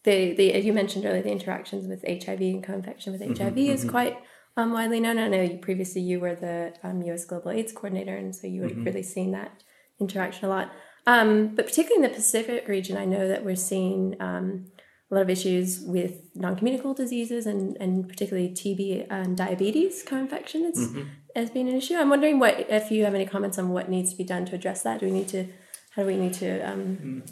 the, 0.03 0.33
the 0.33 0.59
you 0.59 0.74
mentioned 0.74 1.05
earlier 1.05 1.21
the 1.21 1.31
interactions 1.31 1.88
with 1.88 2.03
HIV 2.03 2.41
and 2.41 2.63
co-infection 2.63 3.13
with 3.13 3.21
HIV 3.21 3.38
mm-hmm, 3.38 3.57
is 3.57 3.81
mm-hmm. 3.81 3.89
quite 3.89 4.17
um, 4.57 4.74
widely 4.74 5.00
known. 5.00 5.17
I 5.17 5.27
know 5.27 5.41
you, 5.41 5.57
previously 5.57 6.01
you 6.01 6.19
were 6.19 6.36
the 6.36 6.74
um, 6.83 7.01
U.S. 7.03 7.25
Global 7.25 7.51
AIDS 7.51 7.71
coordinator, 7.71 8.15
and 8.15 8.36
so 8.36 8.48
you 8.48 8.62
would 8.62 8.71
have 8.71 8.77
mm-hmm. 8.77 8.88
really 8.88 9.03
seen 9.03 9.31
that 9.31 9.63
interaction 10.00 10.45
a 10.45 10.50
lot. 10.50 10.71
Um, 11.07 11.55
but 11.55 11.65
particularly 11.65 12.03
in 12.03 12.12
the 12.12 12.15
Pacific 12.15 12.67
region, 12.67 12.98
I 12.98 13.05
know 13.05 13.27
that 13.27 13.45
we're 13.45 13.55
seeing 13.55 14.15
um, 14.19 14.65
a 15.09 15.15
lot 15.15 15.21
of 15.21 15.29
issues 15.29 15.79
with 15.81 16.21
non-communicable 16.35 16.93
diseases 16.93 17.47
and, 17.47 17.75
and 17.79 18.07
particularly 18.07 18.49
TB 18.49 19.07
and 19.09 19.35
diabetes 19.35 20.03
co-infection 20.03 20.65
is, 20.65 20.77
mm-hmm. 20.77 21.03
has 21.35 21.49
been 21.49 21.67
an 21.67 21.75
issue. 21.75 21.95
I'm 21.95 22.09
wondering 22.09 22.37
what 22.39 22.67
if 22.69 22.91
you 22.91 23.05
have 23.05 23.15
any 23.15 23.25
comments 23.25 23.57
on 23.57 23.69
what 23.69 23.89
needs 23.89 24.11
to 24.11 24.17
be 24.17 24.23
done 24.23 24.45
to 24.45 24.55
address 24.55 24.83
that. 24.83 24.99
Do 24.99 25.07
we 25.07 25.11
need 25.11 25.27
to 25.29 25.47
how 25.95 26.03
do 26.03 26.07
we 26.07 26.17
need 26.17 26.33
to 26.33 26.61
um, 26.61 26.97
mm. 27.01 27.31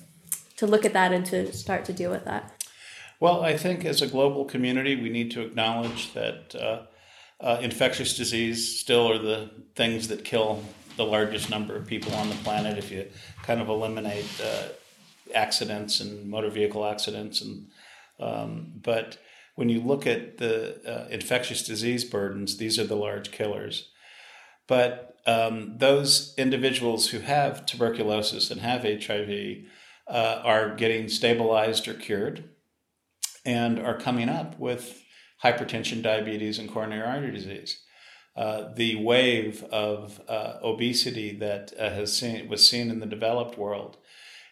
to 0.58 0.68
look 0.68 0.86
at 0.86 0.94
that 0.94 1.14
and 1.14 1.26
to 1.28 1.54
start 1.54 1.86
to 1.86 1.94
deal 1.94 2.10
with 2.10 2.26
that? 2.26 2.66
Well, 3.20 3.42
I 3.42 3.58
think 3.58 3.86
as 3.86 4.02
a 4.02 4.08
global 4.08 4.46
community, 4.46 4.96
we 4.96 5.10
need 5.10 5.32
to 5.32 5.42
acknowledge 5.42 6.14
that 6.14 6.56
uh, 6.56 6.82
uh, 7.40 7.60
infectious 7.62 8.16
disease 8.16 8.80
still 8.80 9.12
are 9.12 9.18
the 9.18 9.52
things 9.76 10.08
that 10.08 10.24
kill 10.24 10.64
the 10.98 11.06
largest 11.06 11.50
number 11.50 11.76
of 11.76 11.86
people 11.86 12.14
on 12.16 12.30
the 12.30 12.36
planet. 12.36 12.78
If 12.78 12.92
you 12.92 13.08
kind 13.44 13.62
of 13.62 13.70
eliminate 13.70 14.30
uh, 14.44 14.68
accidents 15.34 16.00
and 16.00 16.30
motor 16.30 16.50
vehicle 16.50 16.86
accidents, 16.86 17.42
and 17.42 17.68
um, 18.20 18.74
but 18.82 19.18
when 19.56 19.70
you 19.70 19.82
look 19.82 20.06
at 20.06 20.38
the 20.38 20.80
uh, 20.88 21.08
infectious 21.10 21.66
disease 21.66 22.04
burdens, 22.04 22.58
these 22.58 22.78
are 22.78 22.86
the 22.86 22.96
large 22.96 23.32
killers. 23.32 23.90
But 24.68 25.18
um, 25.26 25.78
those 25.78 26.34
individuals 26.38 27.10
who 27.10 27.20
have 27.20 27.66
tuberculosis 27.66 28.52
and 28.52 28.62
have 28.62 28.84
HIV 28.84 29.66
uh, 30.08 30.42
are 30.44 30.76
getting 30.76 31.10
stabilized 31.10 31.88
or 31.88 31.94
cured 31.94 32.50
and 33.46 33.80
are 33.80 33.98
coming 33.98 34.30
up 34.30 34.60
with 34.60 35.04
hypertension, 35.44 36.02
diabetes, 36.02 36.60
and 36.60 36.72
coronary 36.72 37.02
artery 37.02 37.32
disease. 37.32 37.82
Uh, 38.36 38.72
the 38.76 38.96
wave 38.96 39.64
of 39.66 40.22
uh, 40.28 40.58
obesity 40.64 41.36
that 41.36 41.74
uh, 41.80 41.90
has 41.90 42.16
seen, 42.16 42.48
was 42.48 42.68
seen 42.68 42.92
in 42.92 43.00
the 43.00 43.06
developed 43.06 43.58
world 43.58 43.98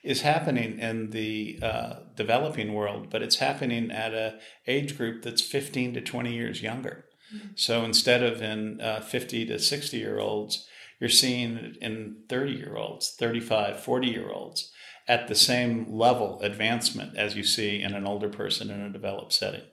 is 0.06 0.22
happening 0.22 0.80
in 0.80 1.10
the 1.10 1.60
uh, 1.62 1.96
developing 2.16 2.74
world, 2.74 3.10
but 3.10 3.22
it's 3.24 3.38
happening 3.38 3.92
at 3.92 4.14
a 4.14 4.40
age 4.68 4.98
group 4.98 5.24
that's 5.24 5.42
15 5.42 5.96
to 5.96 6.02
20 6.02 6.34
years 6.34 6.62
younger. 6.62 7.06
Mm-hmm. 7.36 7.48
So 7.56 7.84
instead 7.84 8.22
of 8.22 8.42
in 8.42 8.80
uh, 8.80 9.02
50 9.02 9.48
to 9.48 9.60
60 9.60 9.98
year 9.98 10.20
olds, 10.20 10.68
you're 11.00 11.10
seeing 11.10 11.58
it 11.58 11.78
in 11.78 12.18
30 12.30 12.52
year 12.52 12.76
olds, 12.78 13.16
35, 13.20 13.80
40 13.80 14.08
year 14.08 14.32
olds 14.32 14.72
at 15.08 15.28
the 15.28 15.36
same 15.36 15.86
level 15.90 16.40
advancement 16.42 17.18
as 17.18 17.36
you 17.36 17.44
see 17.44 17.82
in 17.82 17.94
an 17.94 18.06
older 18.06 18.30
person 18.30 18.70
in 18.70 18.82
a 18.82 18.92
developed 18.92 19.34
setting. 19.34 19.66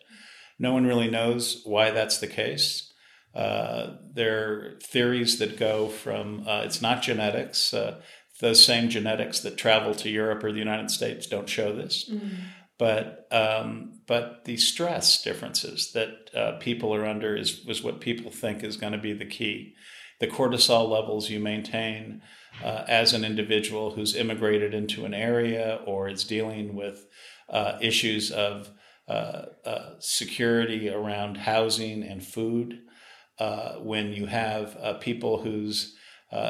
No 0.58 0.72
one 0.72 0.86
really 0.86 1.10
knows 1.10 1.62
why 1.64 1.90
that's 1.90 2.18
the 2.18 2.26
case. 2.26 2.92
Uh, 3.34 3.96
there 4.14 4.50
are 4.50 4.78
theories 4.82 5.38
that 5.38 5.58
go 5.58 5.88
from 5.88 6.46
uh, 6.46 6.62
it's 6.64 6.82
not 6.82 7.02
genetics. 7.02 7.72
Uh, 7.72 8.00
those 8.40 8.64
same 8.64 8.88
genetics 8.88 9.40
that 9.40 9.56
travel 9.56 9.94
to 9.94 10.08
Europe 10.08 10.42
or 10.42 10.52
the 10.52 10.58
United 10.58 10.90
States 10.90 11.26
don't 11.26 11.48
show 11.48 11.74
this. 11.74 12.08
Mm-hmm. 12.10 12.34
But 12.78 13.28
um, 13.30 14.00
but 14.06 14.44
the 14.44 14.56
stress 14.56 15.22
differences 15.22 15.92
that 15.92 16.30
uh, 16.34 16.52
people 16.58 16.92
are 16.94 17.06
under 17.06 17.36
is 17.36 17.64
was 17.64 17.82
what 17.82 18.00
people 18.00 18.30
think 18.30 18.64
is 18.64 18.76
going 18.76 18.92
to 18.92 18.98
be 18.98 19.12
the 19.12 19.26
key. 19.26 19.74
The 20.18 20.26
cortisol 20.26 20.88
levels 20.88 21.30
you 21.30 21.38
maintain 21.38 22.22
uh, 22.62 22.84
as 22.88 23.12
an 23.12 23.24
individual 23.24 23.92
who's 23.92 24.16
immigrated 24.16 24.74
into 24.74 25.04
an 25.04 25.14
area 25.14 25.80
or 25.84 26.08
is 26.08 26.24
dealing 26.24 26.74
with 26.74 27.06
uh, 27.48 27.78
issues 27.80 28.30
of 28.30 28.70
uh, 29.08 29.46
uh, 29.64 29.90
security 29.98 30.88
around 30.88 31.36
housing 31.36 32.02
and 32.02 32.24
food, 32.24 32.80
uh, 33.38 33.74
when 33.74 34.12
you 34.12 34.26
have 34.26 35.00
people 35.00 35.42
whose 35.42 35.96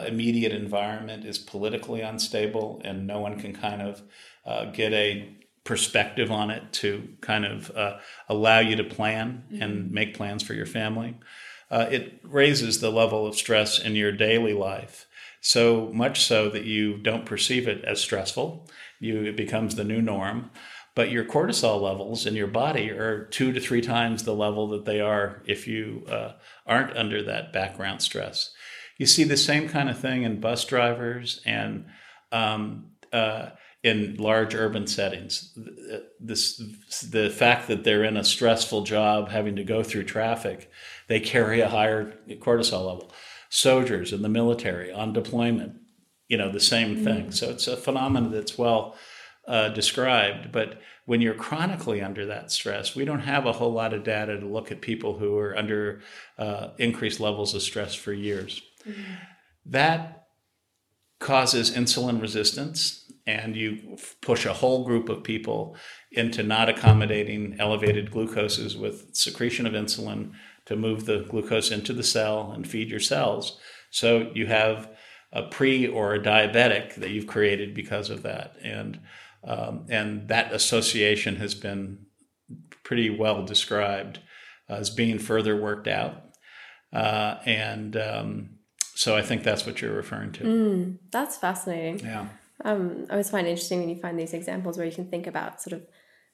immediate 0.07 0.53
environment 0.53 1.25
is 1.25 1.39
politically 1.39 2.01
unstable 2.01 2.81
and 2.85 3.07
no 3.07 3.21
one 3.21 3.39
can 3.39 3.53
kind 3.53 3.83
of 3.83 4.03
get 4.73 4.93
a 4.93 5.37
perspective 5.65 6.31
on 6.31 6.51
it 6.51 6.73
to 6.73 7.09
kind 7.21 7.45
of 7.45 7.71
uh, 7.77 7.99
allow 8.29 8.59
you 8.59 8.77
to 8.77 8.85
plan 8.85 9.45
mm-hmm. 9.47 9.63
and 9.63 9.91
make 9.93 10.15
plans 10.15 10.43
for 10.43 10.55
your 10.55 10.67
family. 10.67 11.17
Uh, 11.71 11.87
it 11.91 12.21
raises 12.23 12.81
the 12.81 12.91
level 12.91 13.27
of 13.27 13.37
stress 13.37 13.79
in 13.79 13.95
your 13.97 14.13
daily 14.13 14.53
life 14.53 15.07
so 15.41 15.91
much 15.93 16.25
so 16.25 16.49
that 16.49 16.65
you 16.65 16.99
don't 16.99 17.27
perceive 17.27 17.67
it 17.67 17.85
as 17.85 18.01
stressful. 18.01 18.69
You, 19.01 19.25
it 19.25 19.37
becomes 19.37 19.75
the 19.75 19.85
new 19.85 20.03
norm 20.03 20.51
but 20.95 21.11
your 21.11 21.25
cortisol 21.25 21.81
levels 21.81 22.27
in 22.27 22.35
your 22.35 22.47
body 22.47 22.91
are 22.91 23.25
two 23.25 23.53
to 23.53 23.61
three 23.61 23.81
times 23.81 24.25
the 24.25 24.35
level 24.35 24.69
that 24.69 24.85
they 24.85 25.01
are 25.01 25.43
if 25.47 25.67
you 25.67 26.05
uh, 26.09 26.33
aren't 26.67 26.97
under 26.97 27.23
that 27.23 27.53
background 27.53 28.03
stress. 28.03 28.53
You 28.99 29.07
see 29.07 29.25
the 29.25 29.37
same 29.37 29.69
kind 29.69 29.89
of 29.89 29.99
thing 29.99 30.23
in 30.23 30.41
bus 30.41 30.65
drivers 30.65 31.41
and 31.45 31.87
um, 32.31 32.93
uh, 33.13 33.51
in 33.83 34.17
large 34.17 34.55
urban 34.55 34.87
settings. 34.87 35.59
This, 36.21 36.63
the 37.11 37.31
fact 37.31 37.69
that 37.69 37.85
they're 37.85 38.05
in 38.05 38.17
a 38.17 38.25
stressful 38.25 38.85
job, 38.85 39.29
having 39.29 39.57
to 39.57 39.65
go 39.65 39.83
through 39.83 40.05
traffic, 40.05 40.71
they 41.09 41.21
carry 41.21 41.61
a 41.61 41.69
higher 41.69 42.15
cortisol 42.41 42.87
level. 42.87 43.13
Soldiers 43.51 44.13
in 44.13 44.23
the 44.23 44.29
military 44.29 44.93
on 44.93 45.13
deployment, 45.13 45.75
you 46.29 46.37
know, 46.39 46.51
the 46.51 46.61
same 46.61 46.95
mm-hmm. 46.95 47.05
thing. 47.05 47.33
So 47.33 47.51
it's 47.51 47.67
a 47.67 47.77
phenomenon 47.77 48.31
that's 48.31 48.57
well 48.57 48.97
uh, 49.47 49.71
described. 49.71 50.53
But 50.53 50.81
when 51.05 51.21
you're 51.21 51.35
chronically 51.35 52.01
under 52.01 52.27
that 52.27 52.53
stress, 52.53 52.95
we 52.95 53.05
don't 53.05 53.21
have 53.21 53.45
a 53.45 53.53
whole 53.53 53.73
lot 53.73 53.93
of 53.93 54.05
data 54.05 54.39
to 54.39 54.47
look 54.47 54.71
at 54.71 54.81
people 54.81 55.19
who 55.19 55.37
are 55.37 55.57
under 55.57 56.01
uh, 56.39 56.69
increased 56.79 57.19
levels 57.19 57.55
of 57.55 57.63
stress 57.63 57.95
for 57.95 58.13
years. 58.13 58.63
That 59.67 60.27
causes 61.19 61.71
insulin 61.71 62.21
resistance, 62.21 63.11
and 63.27 63.57
you 63.57 63.97
push 64.21 64.45
a 64.45 64.53
whole 64.53 64.85
group 64.85 65.09
of 65.09 65.23
people 65.23 65.77
into 66.11 66.43
not 66.43 66.69
accommodating 66.69 67.57
elevated 67.59 68.11
glucoses 68.11 68.77
with 68.77 69.15
secretion 69.15 69.67
of 69.67 69.73
insulin 69.73 70.33
to 70.67 70.77
move 70.77 71.07
the 71.07 71.25
glucose 71.29 71.71
into 71.71 71.93
the 71.93 72.03
cell 72.03 72.53
and 72.53 72.69
feed 72.69 72.91
your 72.91 73.01
cells. 73.01 73.59
So 73.91 74.31
you 74.35 74.47
have 74.47 74.91
a 75.33 75.45
pre 75.45 75.87
or 75.87 76.15
a 76.15 76.21
diabetic 76.21 76.97
that 76.97 77.11
you've 77.11 77.27
created 77.27 77.75
because 77.75 78.11
of 78.11 78.23
that. 78.23 78.57
And 78.63 79.01
um, 79.45 79.87
and 79.89 80.29
that 80.29 80.53
association 80.53 81.37
has 81.37 81.55
been 81.55 82.07
pretty 82.85 83.11
well 83.11 83.45
described 83.45 84.21
as 84.69 84.91
being 84.91 85.19
further 85.19 85.61
worked 85.61 85.89
out. 85.89 86.23
Uh, 86.93 87.39
and 87.45 87.97
um, 87.97 88.51
so 88.95 89.17
I 89.17 89.23
think 89.23 89.43
that's 89.43 89.67
what 89.67 89.81
you're 89.81 89.95
referring 89.95 90.33
to. 90.33 90.45
Mm, 90.45 90.99
that's 91.11 91.37
fascinating. 91.37 92.01
Yeah. 92.01 92.29
Um, 92.65 93.07
I 93.09 93.13
always 93.13 93.31
find 93.31 93.47
it 93.47 93.51
interesting 93.51 93.81
when 93.81 93.89
you 93.89 93.97
find 93.97 94.19
these 94.19 94.35
examples 94.35 94.77
where 94.77 94.87
you 94.87 94.93
can 94.93 95.09
think 95.09 95.27
about 95.27 95.61
sort 95.61 95.73
of 95.75 95.83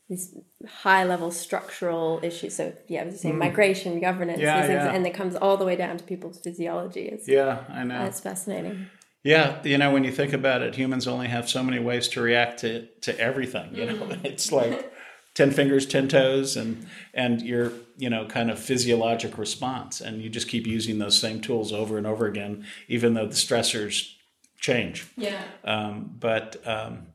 these 0.08 0.34
high 0.66 1.04
level 1.04 1.30
structural 1.30 2.20
issues. 2.22 2.56
So 2.56 2.72
yeah, 2.88 3.02
I 3.02 3.04
was 3.06 3.20
saying 3.20 3.34
mm. 3.34 3.38
migration, 3.38 4.00
governance, 4.00 4.40
yeah, 4.40 4.66
yeah. 4.66 4.92
and 4.92 5.06
it 5.06 5.14
comes 5.14 5.36
all 5.36 5.56
the 5.56 5.64
way 5.64 5.76
down 5.76 5.96
to 5.98 6.04
people's 6.04 6.38
physiology. 6.40 7.06
It's, 7.08 7.28
yeah, 7.28 7.64
I 7.68 7.84
know. 7.84 8.04
It's 8.04 8.20
fascinating. 8.20 8.86
Yeah, 9.24 9.60
you 9.64 9.76
know, 9.78 9.92
when 9.92 10.04
you 10.04 10.12
think 10.12 10.32
about 10.32 10.62
it, 10.62 10.74
humans 10.74 11.06
only 11.06 11.28
have 11.28 11.48
so 11.48 11.62
many 11.62 11.78
ways 11.78 12.08
to 12.08 12.20
react 12.20 12.60
to 12.60 12.86
to 13.02 13.18
everything. 13.18 13.74
You 13.74 13.86
know, 13.86 13.94
mm. 13.94 14.24
it's 14.24 14.50
like 14.50 14.92
ten 15.38 15.52
fingers, 15.52 15.87
ten 15.87 16.09
toes, 16.09 16.57
and 16.57 16.85
and 17.14 17.40
your 17.42 17.73
you 17.97 18.11
know 18.11 18.26
kind 18.26 18.50
of 18.50 18.59
physiologic 18.59 19.38
response, 19.38 20.00
and 20.00 20.21
you 20.21 20.28
just 20.28 20.49
keep 20.49 20.66
using 20.66 20.99
those 20.99 21.16
same 21.16 21.40
tools 21.40 21.73
over 21.73 21.97
and 21.97 22.09
over 22.09 22.26
again, 22.26 22.66
even 22.88 23.14
though 23.14 23.26
the 23.26 23.37
stressors 23.37 24.14
change. 24.59 25.07
Yeah. 25.16 25.40
Um, 25.62 26.16
but 26.18 26.61
um, 26.66 27.07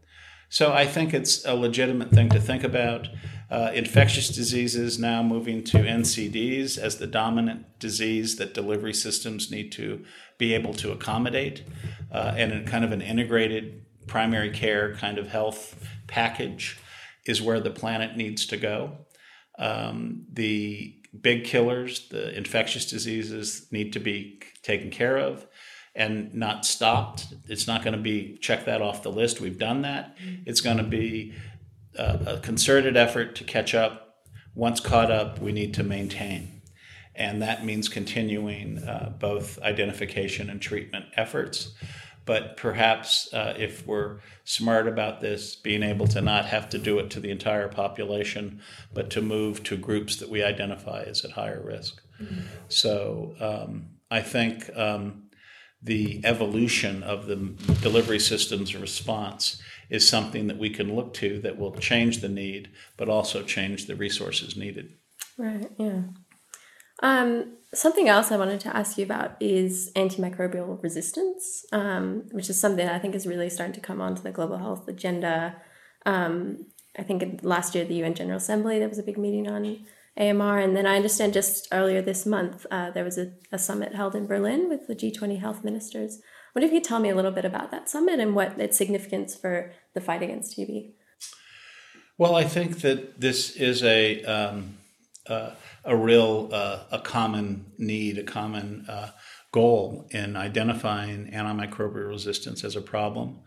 so 0.48 0.72
I 0.72 0.86
think 0.86 1.14
it's 1.14 1.46
a 1.46 1.54
legitimate 1.54 2.12
thing 2.12 2.30
to 2.30 2.40
think 2.40 2.64
about. 2.64 3.10
Uh, 3.52 3.72
infectious 3.76 4.30
diseases 4.30 4.98
now 4.98 5.22
moving 5.22 5.64
to 5.64 5.78
NCDs 5.78 6.76
as 6.76 6.98
the 6.98 7.06
dominant 7.06 7.78
disease 7.78 8.38
that 8.38 8.52
delivery 8.52 8.96
systems 8.96 9.52
need 9.52 9.72
to 9.74 10.04
be 10.40 10.56
able 10.56 10.74
to 10.74 10.92
accommodate, 10.92 11.64
uh, 12.12 12.34
and 12.36 12.52
in 12.52 12.66
kind 12.66 12.84
of 12.84 12.92
an 12.92 13.02
integrated 13.02 13.86
primary 14.08 14.50
care 14.50 14.96
kind 14.96 15.18
of 15.18 15.28
health 15.28 15.88
package. 16.08 16.80
Is 17.26 17.42
where 17.42 17.60
the 17.60 17.72
planet 17.72 18.18
needs 18.18 18.46
to 18.48 18.58
go. 18.58 18.98
Um, 19.58 20.26
the 20.32 20.96
big 21.22 21.46
killers, 21.46 22.10
the 22.10 22.36
infectious 22.36 22.90
diseases, 22.90 23.68
need 23.72 23.94
to 23.94 24.00
be 24.00 24.42
taken 24.64 24.90
care 24.90 25.18
of 25.18 25.46
and 25.96 26.34
not 26.34 26.66
stopped. 26.66 27.28
It's 27.48 27.68
not 27.68 27.84
going 27.84 27.96
to 27.96 28.02
be 28.02 28.38
check 28.42 28.66
that 28.66 28.82
off 28.82 29.04
the 29.04 29.12
list. 29.12 29.40
We've 29.40 29.60
done 29.60 29.84
that. 29.84 30.18
It's 30.46 30.62
going 30.62 30.78
to 30.78 30.84
be 30.84 31.34
a, 31.96 32.36
a 32.36 32.40
concerted 32.40 32.98
effort 32.98 33.36
to 33.36 33.44
catch 33.44 33.76
up. 33.76 34.18
Once 34.56 34.80
caught 34.80 35.12
up, 35.12 35.40
we 35.40 35.52
need 35.52 35.74
to 35.76 35.84
maintain. 35.84 36.62
And 37.16 37.42
that 37.44 37.64
means 37.64 37.90
continuing 37.90 38.80
uh, 38.80 39.14
both 39.20 39.60
identification 39.62 40.50
and 40.50 40.60
treatment 40.60 41.06
efforts. 41.16 41.74
But 42.26 42.58
perhaps 42.58 43.34
uh, 43.34 43.54
if 43.58 43.86
we're 43.86 44.20
smart 44.46 44.88
about 44.88 45.20
this, 45.20 45.56
being 45.56 45.84
able 45.84 46.08
to 46.08 46.22
not 46.22 46.46
have 46.46 46.70
to 46.70 46.78
do 46.78 47.00
it 47.00 47.10
to 47.12 47.20
the 47.20 47.32
entire 47.32 47.68
population, 47.68 48.62
but 48.94 49.10
to 49.12 49.22
move 49.22 49.64
to 49.64 49.78
groups 49.78 50.18
that 50.18 50.30
we 50.30 50.42
identify 50.44 51.04
as 51.04 51.26
at 51.26 51.32
higher 51.32 51.62
risk. 51.62 52.02
Mm-hmm. 52.22 52.42
So 52.70 53.36
um, 53.40 53.90
I 54.10 54.22
think 54.22 54.70
um, 54.76 55.24
the 55.82 56.22
evolution 56.24 57.04
of 57.04 57.26
the 57.26 57.36
delivery 57.82 58.20
system's 58.20 58.76
response 58.76 59.62
is 59.90 60.08
something 60.08 60.48
that 60.48 60.58
we 60.58 60.70
can 60.70 60.96
look 60.96 61.14
to 61.16 61.40
that 61.42 61.58
will 61.58 61.74
change 61.76 62.20
the 62.20 62.30
need, 62.30 62.70
but 62.98 63.10
also 63.10 63.44
change 63.44 63.86
the 63.86 63.96
resources 63.96 64.56
needed. 64.56 64.94
Right, 65.38 65.70
yeah. 65.78 66.02
Um, 67.02 67.58
something 67.74 68.08
else 68.08 68.32
I 68.32 68.38
wanted 68.38 68.60
to 68.62 68.76
ask 68.76 68.98
you 68.98 69.06
about 69.06 69.36
is 69.40 69.92
antimicrobial 69.96 70.82
resistance, 70.82 71.66
um, 71.72 72.24
which 72.32 72.50
is 72.50 72.60
something 72.60 72.88
I 72.88 73.00
think 73.00 73.16
is 73.16 73.26
really 73.26 73.50
starting 73.50 73.74
to 73.74 73.82
come 73.82 74.02
onto 74.02 74.22
the 74.22 74.32
global 74.32 74.58
health 74.58 74.88
agenda. 74.88 75.56
Um, 76.06 76.68
I 76.98 77.04
think 77.04 77.40
last 77.42 77.74
year 77.74 77.86
the 77.86 77.96
UN 77.96 78.14
General 78.14 78.38
Assembly 78.38 78.80
there 78.80 78.90
was 78.90 79.00
a 79.00 79.04
big 79.04 79.18
meeting 79.18 79.50
on 79.50 79.86
AMR, 80.18 80.60
and 80.60 80.78
then 80.78 80.86
I 80.86 80.96
understand 80.96 81.34
just 81.34 81.68
earlier 81.72 82.02
this 82.02 82.26
month 82.26 82.68
uh, 82.70 82.92
there 82.92 83.04
was 83.04 83.18
a, 83.18 83.32
a, 83.52 83.58
summit 83.58 83.96
held 83.96 84.14
in 84.14 84.28
Berlin 84.28 84.70
with 84.70 84.86
the 84.86 84.96
G20 84.96 85.40
health 85.40 85.64
ministers. 85.64 86.22
What 86.52 86.64
if 86.64 86.72
you 86.72 86.80
could 86.80 86.88
tell 86.88 87.00
me 87.00 87.10
a 87.10 87.16
little 87.16 87.32
bit 87.32 87.46
about 87.46 87.72
that 87.72 87.90
summit 87.90 88.20
and 88.20 88.36
what 88.36 88.60
its 88.60 88.78
significance 88.78 89.36
for 89.36 89.72
the 89.96 90.02
fight 90.02 90.22
against 90.22 90.56
TB? 90.56 90.92
Well, 92.20 92.36
I 92.36 92.44
think 92.44 92.82
that 92.82 93.20
this 93.20 93.56
is 93.56 93.84
a 93.84 94.24
um, 94.24 94.78
uh, 95.26 95.52
a 95.84 95.96
real 95.96 96.50
uh, 96.52 96.84
a 96.92 97.00
common 97.00 97.66
need, 97.78 98.18
a 98.18 98.24
common 98.24 98.86
uh, 98.88 99.12
goal 99.52 100.08
in 100.12 100.36
identifying 100.36 101.32
antimicrobial 101.32 102.08
resistance 102.10 102.64
as 102.64 102.76
a 102.76 102.82
problem. 102.82 103.42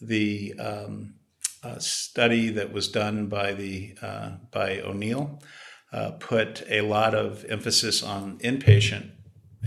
The 0.00 0.54
um, 0.58 1.14
uh, 1.62 1.78
study 1.78 2.50
that 2.50 2.72
was 2.72 2.88
done 2.88 3.26
by 3.26 3.52
the 3.52 3.94
uh, 4.00 4.30
by 4.50 4.80
O'Neill 4.80 5.40
uh, 5.92 6.12
put 6.12 6.62
a 6.68 6.82
lot 6.82 7.14
of 7.14 7.44
emphasis 7.48 8.02
on 8.02 8.38
inpatient 8.38 9.10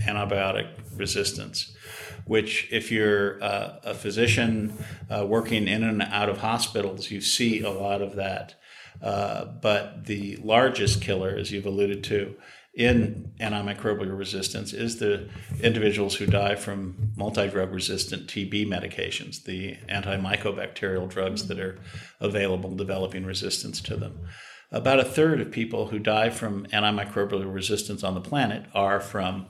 antibiotic 0.00 0.68
resistance, 0.96 1.76
which, 2.24 2.68
if 2.72 2.90
you're 2.90 3.42
uh, 3.42 3.78
a 3.84 3.94
physician 3.94 4.72
uh, 5.10 5.26
working 5.26 5.68
in 5.68 5.84
and 5.84 6.02
out 6.02 6.28
of 6.28 6.38
hospitals, 6.38 7.10
you 7.10 7.20
see 7.20 7.60
a 7.60 7.70
lot 7.70 8.00
of 8.00 8.16
that. 8.16 8.54
Uh, 9.02 9.46
but 9.60 10.06
the 10.06 10.36
largest 10.36 11.02
killer, 11.02 11.34
as 11.36 11.50
you've 11.50 11.66
alluded 11.66 12.04
to, 12.04 12.36
in 12.74 13.32
antimicrobial 13.38 14.16
resistance 14.16 14.72
is 14.72 14.98
the 14.98 15.28
individuals 15.62 16.14
who 16.14 16.26
die 16.26 16.54
from 16.54 17.12
multi 17.16 17.48
drug 17.48 17.70
resistant 17.70 18.28
TB 18.28 18.66
medications, 18.66 19.44
the 19.44 19.76
antimycobacterial 19.90 21.08
drugs 21.08 21.48
that 21.48 21.60
are 21.60 21.78
available, 22.20 22.74
developing 22.74 23.26
resistance 23.26 23.80
to 23.82 23.96
them. 23.96 24.26
About 24.70 25.00
a 25.00 25.04
third 25.04 25.40
of 25.40 25.50
people 25.50 25.88
who 25.88 25.98
die 25.98 26.30
from 26.30 26.66
antimicrobial 26.68 27.52
resistance 27.52 28.02
on 28.02 28.14
the 28.14 28.22
planet 28.22 28.64
are 28.72 29.00
from 29.00 29.48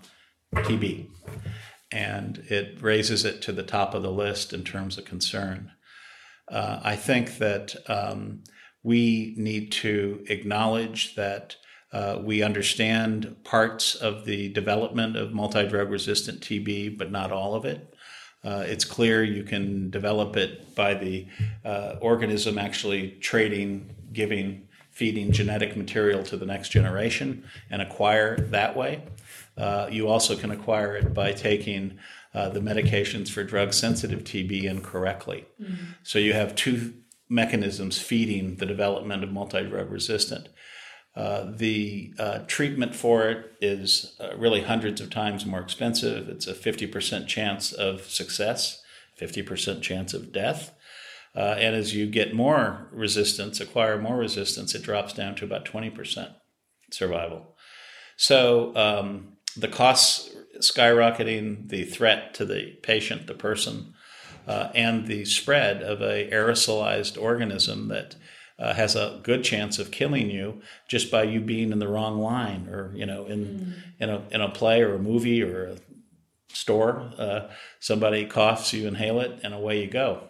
TB. 0.55 1.09
And 1.93 2.39
it 2.49 2.83
raises 2.83 3.25
it 3.25 3.41
to 3.43 3.53
the 3.53 3.63
top 3.63 3.95
of 3.95 4.03
the 4.03 4.11
list 4.11 4.53
in 4.53 4.65
terms 4.65 4.99
of 4.99 5.05
concern. 5.05 5.71
Uh, 6.51 6.81
I 6.83 6.97
think 6.97 7.39
that 7.39 7.77
um, 7.89 8.43
we 8.83 9.35
need 9.37 9.73
to 9.73 10.25
acknowledge 10.29 11.15
that 11.15 11.57
uh, 11.93 12.19
we 12.23 12.43
understand 12.43 13.37
parts 13.45 13.95
of 13.95 14.25
the 14.25 14.49
development 14.51 15.17
of 15.17 15.33
multi 15.33 15.67
drug 15.69 15.91
resistant 15.91 16.41
TB, 16.41 16.97
but 16.97 17.11
not 17.11 17.31
all 17.31 17.55
of 17.55 17.65
it. 17.65 17.95
Uh, 18.45 18.65
it's 18.67 18.85
clear 18.85 19.23
you 19.23 19.45
can 19.45 19.91
develop 19.91 20.37
it 20.37 20.75
by 20.75 20.95
the 20.95 21.27
uh, 21.65 21.97
organism 22.01 22.59
actually 22.59 23.13
trading, 23.21 23.95
giving, 24.13 24.67
feeding 24.91 25.31
genetic 25.31 25.77
material 25.77 26.25
to 26.25 26.37
the 26.37 26.47
next 26.47 26.71
generation 26.71 27.45
and 27.71 27.81
acquire 27.81 28.37
that 28.37 28.77
way. 28.77 29.03
Uh, 29.57 29.87
you 29.91 30.09
also 30.09 30.35
can 30.35 30.51
acquire 30.51 30.97
it 30.97 31.15
by 31.15 31.31
taking 31.31 31.99
uh, 32.35 32.49
the 32.49 32.61
medications 32.61 33.29
for 33.29 33.45
drug 33.45 33.73
sensitive 33.73 34.25
TB 34.25 34.65
incorrectly. 34.65 35.47
Mm-hmm. 35.61 35.85
So 36.03 36.19
you 36.19 36.33
have 36.33 36.55
two 36.55 36.95
mechanisms 37.33 37.99
feeding 37.99 38.57
the 38.57 38.67
development 38.67 39.25
of 39.25 39.33
multi 39.33 39.67
drug 39.67 39.91
resistant. 39.91 40.49
Uh, 41.15 41.51
the 41.57 42.13
uh, 42.19 42.39
treatment 42.47 42.95
for 42.95 43.29
it 43.29 43.53
is 43.61 44.17
uh, 44.21 44.37
really 44.37 44.63
hundreds 44.63 45.01
of 45.01 45.11
times 45.11 45.45
more 45.45 45.61
expensive. 45.61 46.29
It's 46.29 46.47
a 46.47 46.55
50% 46.55 47.27
chance 47.27 47.73
of 47.73 48.03
success, 48.03 48.83
50% 49.21 49.83
chance 49.83 50.15
of 50.15 50.33
death. 50.33 50.75
Uh, 51.35 51.57
and 51.59 51.75
as 51.75 51.95
you 51.95 52.07
get 52.07 52.35
more 52.35 52.89
resistance, 52.93 53.61
acquire 53.61 53.99
more 53.99 54.17
resistance, 54.17 54.75
it 54.75 54.83
drops 54.83 55.13
down 55.13 55.35
to 55.37 55.45
about 55.45 55.65
20% 55.65 56.35
survival. 56.91 57.57
So 58.17 58.75
um, 58.77 59.37
the 59.57 59.69
costs 59.69 60.35
skyrocketing, 60.59 61.69
the 61.69 61.85
threat 61.85 62.35
to 62.35 62.45
the 62.45 62.79
patient, 62.83 63.27
the 63.27 63.35
person, 63.35 63.95
uh, 64.47 64.69
and 64.75 65.07
the 65.07 65.25
spread 65.25 65.83
of 65.83 66.01
a 66.01 66.29
aerosolized 66.31 67.21
organism 67.21 67.89
that 67.89 68.17
uh, 68.59 68.75
has 68.75 68.95
a 68.95 69.21
good 69.23 69.43
chance 69.43 69.79
of 69.79 69.91
killing 69.91 70.31
you 70.31 70.61
just 70.89 71.11
by 71.11 71.23
you 71.23 71.41
being 71.41 71.73
in 71.73 71.79
the 71.79 71.89
wrong 71.89 72.19
line 72.19 72.69
or 72.69 72.93
you 72.95 73.07
know 73.07 73.27
in 73.27 73.45
mm. 73.45 73.75
in 73.99 74.09
a 74.11 74.23
in 74.31 74.41
a 74.41 74.49
play 74.49 74.81
or 74.83 74.95
a 74.95 74.99
movie 74.99 75.43
or 75.43 75.65
a 75.65 75.77
store 76.49 77.11
uh, 77.19 77.49
somebody 77.81 78.25
coughs 78.25 78.73
you 78.73 78.87
inhale 78.87 79.21
it 79.21 79.41
and 79.43 79.55
away 79.55 79.83
you 79.83 79.91
go 79.91 80.29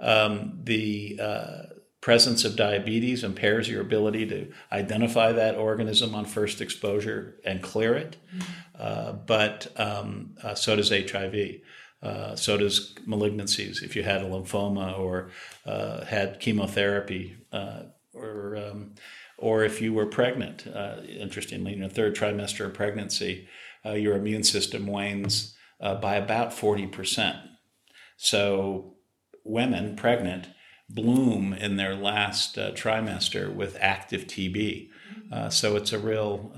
um, 0.00 0.58
the 0.64 1.18
uh, 1.22 1.62
presence 2.00 2.44
of 2.44 2.56
diabetes 2.56 3.22
impairs 3.22 3.68
your 3.68 3.80
ability 3.80 4.26
to 4.26 4.50
identify 4.72 5.30
that 5.30 5.54
organism 5.54 6.14
on 6.14 6.24
first 6.24 6.60
exposure 6.60 7.36
and 7.44 7.62
clear 7.62 7.94
it 7.94 8.16
mm. 8.34 9.26
but 9.26 9.68
um, 9.76 10.34
uh, 10.42 10.54
so 10.54 10.74
does 10.74 10.90
hiv 10.90 11.34
uh, 12.04 12.36
so 12.36 12.58
does 12.58 12.94
malignancies. 13.06 13.82
If 13.82 13.96
you 13.96 14.02
had 14.02 14.20
a 14.20 14.26
lymphoma 14.26 14.98
or 14.98 15.30
uh, 15.64 16.04
had 16.04 16.38
chemotherapy, 16.38 17.36
uh, 17.50 17.84
or 18.12 18.56
um, 18.56 18.94
or 19.38 19.64
if 19.64 19.80
you 19.80 19.94
were 19.94 20.06
pregnant, 20.06 20.66
uh, 20.66 20.98
interestingly, 21.08 21.72
in 21.72 21.80
the 21.80 21.88
third 21.88 22.14
trimester 22.14 22.66
of 22.66 22.74
pregnancy, 22.74 23.48
uh, 23.84 23.92
your 23.92 24.16
immune 24.16 24.44
system 24.44 24.86
wanes 24.86 25.56
by 25.80 26.16
about 26.16 26.52
forty 26.52 26.86
percent. 26.86 27.36
So 28.16 28.96
women 29.42 29.96
pregnant 29.96 30.48
bloom 30.88 31.54
in 31.54 31.76
their 31.76 31.94
last 31.94 32.56
trimester 32.56 33.52
with 33.52 33.78
active 33.80 34.26
TB. 34.26 34.90
so 35.50 35.76
it's 35.76 35.92
a 35.92 35.98
real 35.98 36.52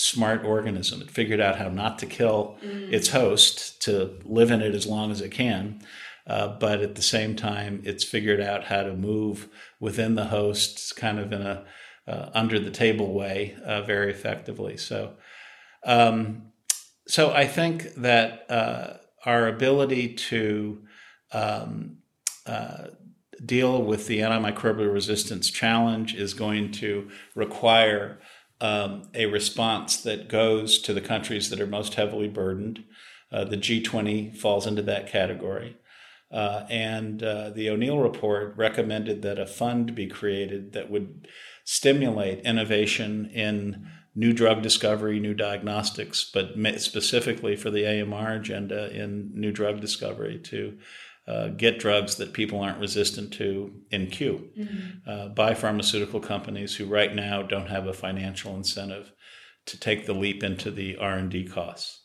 smart 0.00 0.44
organism. 0.44 1.00
It 1.02 1.10
figured 1.10 1.40
out 1.40 1.58
how 1.58 1.68
not 1.68 1.98
to 2.00 2.06
kill 2.06 2.58
mm. 2.62 2.92
its 2.92 3.08
host 3.08 3.80
to 3.82 4.18
live 4.24 4.50
in 4.50 4.62
it 4.62 4.74
as 4.74 4.86
long 4.86 5.10
as 5.10 5.20
it 5.20 5.30
can. 5.30 5.82
Uh, 6.26 6.48
but 6.58 6.80
at 6.80 6.94
the 6.94 7.02
same 7.02 7.34
time, 7.34 7.82
it's 7.84 8.04
figured 8.04 8.40
out 8.40 8.64
how 8.64 8.82
to 8.82 8.94
move 8.94 9.48
within 9.80 10.14
the 10.14 10.26
host, 10.26 10.94
kind 10.96 11.18
of 11.18 11.32
in 11.32 11.42
a 11.42 11.64
uh, 12.06 12.30
under 12.34 12.58
the 12.58 12.70
table 12.70 13.12
way, 13.12 13.56
uh, 13.64 13.82
very 13.82 14.10
effectively. 14.10 14.76
So, 14.76 15.14
um, 15.84 16.50
so 17.06 17.32
I 17.32 17.46
think 17.46 17.94
that 17.94 18.50
uh, 18.50 18.94
our 19.24 19.46
ability 19.46 20.14
to 20.14 20.82
um, 21.32 21.98
uh, 22.46 22.88
deal 23.44 23.82
with 23.82 24.06
the 24.06 24.20
antimicrobial 24.20 24.92
resistance 24.92 25.50
challenge 25.50 26.14
is 26.14 26.34
going 26.34 26.72
to 26.72 27.08
require 27.34 28.18
um, 28.60 29.08
a 29.14 29.26
response 29.26 29.96
that 30.02 30.28
goes 30.28 30.78
to 30.80 30.92
the 30.92 31.00
countries 31.00 31.50
that 31.50 31.60
are 31.60 31.66
most 31.66 31.94
heavily 31.94 32.28
burdened. 32.28 32.84
Uh, 33.32 33.44
the 33.44 33.56
G20 33.56 34.36
falls 34.36 34.66
into 34.66 34.82
that 34.82 35.06
category. 35.06 35.76
Uh, 36.30 36.64
and 36.70 37.22
uh, 37.22 37.50
the 37.50 37.68
O'Neill 37.68 37.98
report 37.98 38.56
recommended 38.56 39.22
that 39.22 39.38
a 39.38 39.46
fund 39.46 39.94
be 39.94 40.06
created 40.06 40.72
that 40.72 40.90
would 40.90 41.26
stimulate 41.64 42.44
innovation 42.44 43.26
in 43.26 43.88
new 44.14 44.32
drug 44.32 44.62
discovery, 44.62 45.18
new 45.18 45.34
diagnostics, 45.34 46.28
but 46.32 46.54
specifically 46.80 47.56
for 47.56 47.70
the 47.70 47.86
AMR 47.86 48.34
agenda 48.34 48.94
in 48.94 49.30
new 49.34 49.52
drug 49.52 49.80
discovery 49.80 50.38
to 50.38 50.76
uh, 51.26 51.48
get 51.48 51.78
drugs 51.78 52.16
that 52.16 52.32
people 52.32 52.60
aren't 52.60 52.80
resistant 52.80 53.32
to 53.34 53.72
in 53.90 54.08
queue. 54.08 54.50
Mm-hmm. 54.58 55.10
uh, 55.10 55.28
by 55.28 55.54
pharmaceutical 55.54 56.20
companies 56.20 56.76
who 56.76 56.86
right 56.86 57.14
now 57.14 57.42
don't 57.42 57.68
have 57.68 57.86
a 57.86 57.92
financial 57.92 58.56
incentive 58.56 59.12
to 59.66 59.78
take 59.78 60.06
the 60.06 60.14
leap 60.14 60.42
into 60.42 60.70
the 60.70 60.96
r&d 60.96 61.44
costs. 61.48 62.02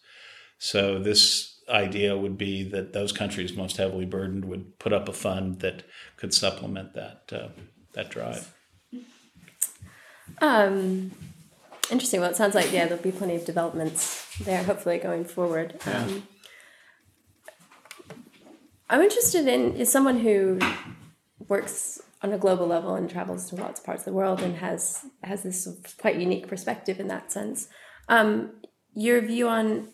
So 0.58 1.00
this 1.00 1.60
idea 1.70 2.18
would 2.18 2.38
be 2.38 2.64
that 2.70 2.94
those 2.94 3.12
countries 3.12 3.56
most 3.56 3.78
heavily 3.78 4.06
burdened 4.06 4.46
would 4.46 4.78
put 4.80 4.94
up 4.94 5.10
a 5.10 5.14
fund 5.14 5.60
that 5.62 5.84
could 6.18 6.34
supplement 6.34 6.94
that 6.94 7.24
uh, 7.32 7.48
that 7.94 8.10
drive. 8.10 8.54
Um, 10.42 11.12
interesting. 11.90 12.22
Well 12.22 12.30
it 12.30 12.36
sounds 12.36 12.56
like 12.56 12.72
yeah 12.72 12.86
there'll 12.86 13.02
be 13.02 13.12
plenty 13.12 13.36
of 13.36 13.46
developments 13.46 14.38
there 14.40 14.64
hopefully 14.64 14.98
going 14.98 15.26
forward. 15.26 15.80
Yeah. 15.86 16.08
I'm 18.90 19.02
interested 19.02 19.48
in 19.48 19.76
is 19.76 19.92
someone 19.92 20.20
who 20.20 20.60
works 21.48 22.02
on 22.22 22.34
a 22.34 22.38
global 22.38 22.68
level 22.68 22.96
and 22.96 23.10
travels 23.10 23.50
to 23.50 23.56
lots 23.56 23.80
of 23.80 23.86
parts 23.86 24.02
of 24.02 24.06
the 24.06 24.14
world 24.14 24.42
and 24.42 24.56
has 24.58 25.06
has 25.24 25.44
this 25.44 25.68
quite 26.00 26.18
unique 26.18 26.48
perspective 26.48 27.00
in 27.00 27.08
that 27.08 27.32
sense. 27.32 27.68
Um, 28.10 28.52
your 28.94 29.22
view 29.22 29.48
on 29.48 29.90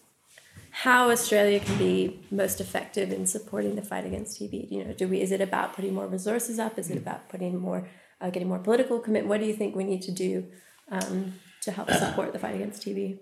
how 0.71 1.09
Australia 1.09 1.59
can 1.59 1.77
be 1.77 2.19
most 2.31 2.61
effective 2.61 3.11
in 3.11 3.25
supporting 3.25 3.75
the 3.75 3.81
fight 3.81 4.05
against 4.05 4.39
TB. 4.39 4.71
You 4.71 4.85
know, 4.85 4.93
do 4.93 5.07
we 5.07 5.21
is 5.21 5.31
it 5.31 5.41
about 5.41 5.73
putting 5.73 5.93
more 5.93 6.07
resources 6.07 6.59
up? 6.59 6.77
Is 6.77 6.89
it 6.89 6.97
about 6.97 7.29
putting 7.29 7.59
more 7.59 7.87
uh, 8.19 8.29
getting 8.29 8.49
more 8.49 8.59
political 8.59 8.99
commitment? 8.99 9.29
What 9.29 9.39
do 9.39 9.45
you 9.45 9.53
think 9.53 9.75
we 9.75 9.83
need 9.83 10.01
to 10.03 10.11
do 10.11 10.45
um, 10.89 11.35
to 11.61 11.71
help 11.71 11.89
support 11.91 12.33
the 12.33 12.39
fight 12.39 12.55
against 12.55 12.85
TB? 12.85 13.19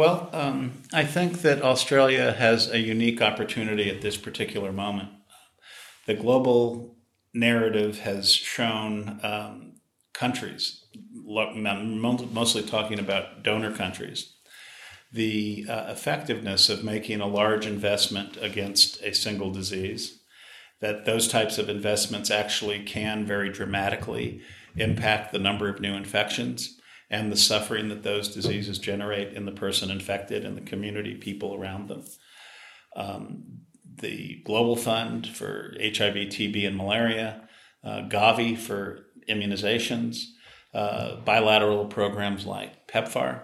Well, 0.00 0.30
um, 0.32 0.72
I 0.94 1.04
think 1.04 1.42
that 1.42 1.60
Australia 1.60 2.32
has 2.32 2.70
a 2.70 2.78
unique 2.78 3.20
opportunity 3.20 3.90
at 3.90 4.00
this 4.00 4.16
particular 4.16 4.72
moment. 4.72 5.10
The 6.06 6.14
global 6.14 6.96
narrative 7.34 7.98
has 7.98 8.32
shown 8.32 9.20
um, 9.22 9.74
countries, 10.14 10.86
mostly 11.12 12.62
talking 12.62 12.98
about 12.98 13.42
donor 13.42 13.76
countries, 13.76 14.36
the 15.12 15.66
uh, 15.68 15.92
effectiveness 15.92 16.70
of 16.70 16.82
making 16.82 17.20
a 17.20 17.26
large 17.26 17.66
investment 17.66 18.38
against 18.40 19.02
a 19.02 19.12
single 19.12 19.50
disease, 19.50 20.22
that 20.80 21.04
those 21.04 21.28
types 21.28 21.58
of 21.58 21.68
investments 21.68 22.30
actually 22.30 22.82
can 22.84 23.26
very 23.26 23.50
dramatically 23.50 24.40
impact 24.76 25.30
the 25.30 25.38
number 25.38 25.68
of 25.68 25.78
new 25.78 25.92
infections 25.92 26.79
and 27.10 27.32
the 27.32 27.36
suffering 27.36 27.88
that 27.88 28.02
those 28.02 28.32
diseases 28.32 28.78
generate 28.78 29.32
in 29.34 29.44
the 29.44 29.52
person 29.52 29.90
infected 29.90 30.44
and 30.44 30.56
the 30.56 30.62
community 30.62 31.14
people 31.14 31.54
around 31.54 31.88
them. 31.88 32.04
Um, 32.94 33.60
the 34.00 34.40
Global 34.44 34.76
Fund 34.76 35.26
for 35.26 35.74
HIV, 35.80 36.14
TB, 36.14 36.66
and 36.66 36.76
malaria, 36.76 37.48
uh, 37.84 38.02
Gavi 38.08 38.56
for 38.56 39.06
immunizations, 39.28 40.24
uh, 40.72 41.16
bilateral 41.16 41.86
programs 41.86 42.46
like 42.46 42.86
PEPFAR 42.88 43.42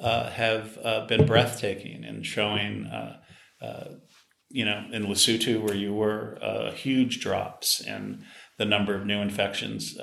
uh, 0.00 0.30
have 0.30 0.78
uh, 0.82 1.06
been 1.06 1.26
breathtaking 1.26 2.04
in 2.04 2.22
showing, 2.22 2.86
uh, 2.86 3.18
uh, 3.62 3.88
you 4.50 4.64
know, 4.64 4.84
in 4.92 5.06
Lesotho 5.06 5.62
where 5.62 5.74
you 5.74 5.94
were, 5.94 6.38
huge 6.74 7.20
drops 7.20 7.80
in 7.80 8.24
the 8.58 8.64
number 8.64 8.94
of 8.94 9.06
new 9.06 9.20
infections. 9.20 9.96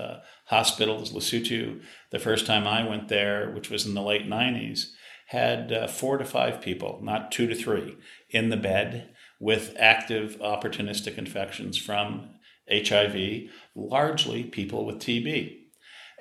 Hospitals, 0.54 1.12
Lesotho, 1.12 1.82
the 2.12 2.20
first 2.20 2.46
time 2.46 2.68
I 2.68 2.88
went 2.88 3.08
there, 3.08 3.50
which 3.50 3.72
was 3.72 3.88
in 3.88 3.96
the 3.96 4.02
late 4.02 4.28
90s, 4.28 4.92
had 5.28 5.89
four 5.89 6.20
to 6.20 6.26
five 6.26 6.62
people, 6.62 7.00
not 7.02 7.32
two 7.32 7.48
to 7.48 7.56
three, 7.56 7.98
in 8.30 8.50
the 8.50 8.58
bed 8.58 9.10
with 9.39 9.76
active 9.80 10.38
opportunistic 10.39 11.18
infections 11.18 11.76
from 11.76 12.30
HIV, 12.72 13.50
largely 13.76 14.44
people 14.44 14.86
with 14.86 15.00
TB. 15.00 15.58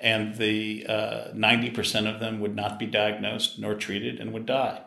And 0.01 0.35
the 0.35 0.85
uh, 0.89 1.31
90% 1.33 2.13
of 2.13 2.19
them 2.19 2.39
would 2.39 2.55
not 2.55 2.79
be 2.79 2.87
diagnosed 2.87 3.59
nor 3.59 3.75
treated 3.75 4.19
and 4.19 4.33
would 4.33 4.47
die. 4.47 4.81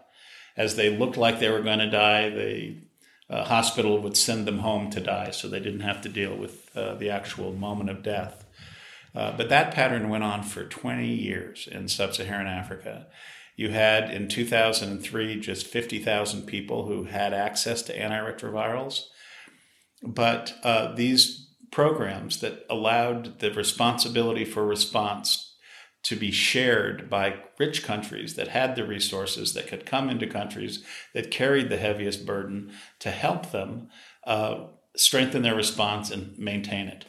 As 0.57 0.75
they 0.75 0.95
looked 0.95 1.17
like 1.17 1.39
they 1.39 1.51
were 1.51 1.63
going 1.63 1.79
to 1.79 1.91
die, 1.91 2.29
the 2.31 2.77
uh, 3.31 3.45
hospital 3.45 4.03
would 4.03 4.17
send 4.17 4.47
them 4.47 4.59
home 4.59 4.91
to 4.91 5.01
die 5.01 5.31
so 5.31 5.49
they 5.49 5.61
didn't 5.61 5.81
have 5.81 6.03
to 6.03 6.09
deal 6.09 6.37
with 6.37 6.77
uh, 6.77 6.95
the 6.95 7.11
actual 7.11 7.53
moment 7.53 7.91
of 7.91 8.03
death. 8.03 8.45
Uh, 9.17 9.35
but 9.35 9.49
that 9.49 9.73
pattern 9.73 10.11
went 10.11 10.23
on 10.23 10.43
for 10.43 10.65
20 10.65 11.09
years 11.09 11.67
in 11.73 11.89
sub 11.89 12.15
Saharan 12.15 12.47
Africa. 12.47 13.07
You 13.57 13.71
had 13.71 14.11
in 14.11 14.29
2003 14.29 15.41
just 15.41 15.67
50,000 15.67 16.43
people 16.47 16.87
who 16.87 17.05
had 17.05 17.33
access 17.33 17.81
to 17.83 17.99
antiretrovirals. 17.99 19.05
But 20.03 20.55
uh, 20.63 20.95
these 20.95 21.49
programs 21.73 22.41
that 22.41 22.67
allowed 22.69 23.39
the 23.39 23.51
responsibility 23.53 24.45
for 24.45 24.67
response 24.67 25.55
to 26.03 26.15
be 26.15 26.31
shared 26.31 27.09
by 27.09 27.37
rich 27.59 27.83
countries 27.83 28.35
that 28.35 28.49
had 28.49 28.77
the 28.77 28.87
resources 28.87 29.55
that 29.55 29.67
could 29.67 29.87
come 29.87 30.11
into 30.11 30.27
countries 30.27 30.85
that 31.15 31.31
carried 31.31 31.71
the 31.71 31.79
heaviest 31.79 32.27
burden 32.27 32.71
to 33.01 33.11
help 33.11 33.51
them 33.51 33.89
uh, 34.27 34.67
strengthen 34.95 35.43
their 35.43 35.57
response 35.57 36.11
and 36.11 36.39
maintain 36.39 36.87
it. 36.87 37.07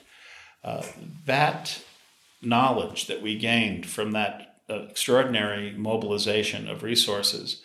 Uh, 0.63 0.83
that 1.25 1.81
knowledge 2.47 3.07
that 3.07 3.21
we 3.21 3.37
gained 3.37 3.85
from 3.85 4.11
that 4.11 4.55
extraordinary 4.69 5.71
mobilization 5.77 6.67
of 6.67 6.83
resources 6.83 7.61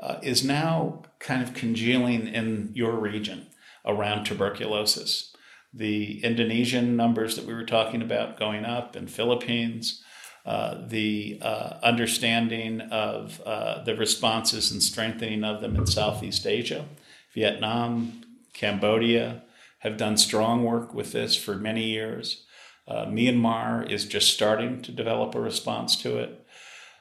uh, 0.00 0.16
is 0.22 0.44
now 0.44 1.02
kind 1.18 1.42
of 1.42 1.54
congealing 1.54 2.26
in 2.26 2.70
your 2.74 2.92
region 2.92 3.46
around 3.84 4.24
tuberculosis. 4.24 5.34
The 5.72 6.22
Indonesian 6.24 6.96
numbers 6.96 7.36
that 7.36 7.46
we 7.46 7.54
were 7.54 7.64
talking 7.64 8.02
about 8.02 8.38
going 8.38 8.64
up 8.64 8.96
in 8.96 9.06
Philippines, 9.08 10.02
uh, 10.46 10.86
the 10.86 11.38
uh, 11.42 11.78
understanding 11.82 12.80
of 12.82 13.40
uh, 13.44 13.82
the 13.84 13.96
responses 13.96 14.70
and 14.70 14.82
strengthening 14.82 15.42
of 15.42 15.60
them 15.60 15.74
in 15.76 15.86
Southeast 15.86 16.46
Asia, 16.46 16.84
Vietnam, 17.32 18.22
Cambodia 18.52 19.42
have 19.78 19.96
done 19.96 20.16
strong 20.16 20.64
work 20.64 20.94
with 20.94 21.12
this 21.12 21.36
for 21.36 21.56
many 21.56 21.84
years. 21.84 22.44
Uh, 22.86 23.06
Myanmar 23.06 23.90
is 23.90 24.04
just 24.04 24.32
starting 24.34 24.82
to 24.82 24.92
develop 24.92 25.34
a 25.34 25.40
response 25.40 25.96
to 26.02 26.18
it. 26.18 26.46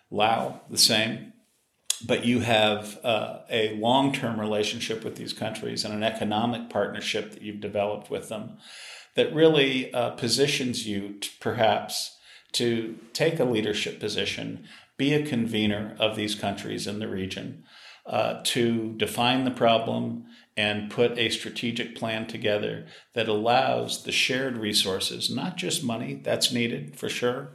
Lao, 0.10 0.62
the 0.70 0.78
same. 0.78 1.34
But 2.06 2.26
you 2.26 2.42
have 2.42 3.00
uh, 3.04 3.40
a 3.50 3.76
long 3.78 4.14
term 4.14 4.40
relationship 4.40 5.04
with 5.04 5.16
these 5.16 5.34
countries 5.34 5.86
and 5.86 5.94
an 5.94 6.04
economic 6.04 6.70
partnership 6.70 7.32
that 7.32 7.42
you've 7.42 7.62
developed 7.62 8.10
with 8.10 8.30
them 8.30 8.58
that 9.16 9.34
really 9.34 9.94
uh, 9.94 10.12
positions 10.12 10.88
you 10.88 11.20
to, 11.20 11.30
perhaps 11.40 12.18
to 12.54 12.98
take 13.14 13.40
a 13.40 13.46
leadership 13.46 14.00
position, 14.00 14.66
be 14.98 15.14
a 15.14 15.26
convener 15.26 15.96
of 16.00 16.16
these 16.16 16.36
countries 16.36 16.88
in 16.88 17.00
the 17.00 17.08
region, 17.08 17.64
uh, 18.06 18.42
to 18.44 18.94
define 18.98 19.46
the 19.46 19.52
problem 19.52 20.26
and 20.56 20.92
put 20.92 21.18
a 21.18 21.30
strategic 21.30 21.96
plan 21.96 22.28
together 22.28 22.86
that 23.14 23.28
allows 23.28 24.04
the 24.04 24.12
shared 24.12 24.58
resources, 24.58 25.30
not 25.34 25.58
just 25.58 25.84
money, 25.84 26.22
that's 26.24 26.52
needed 26.52 26.98
for 26.98 27.10
sure, 27.10 27.54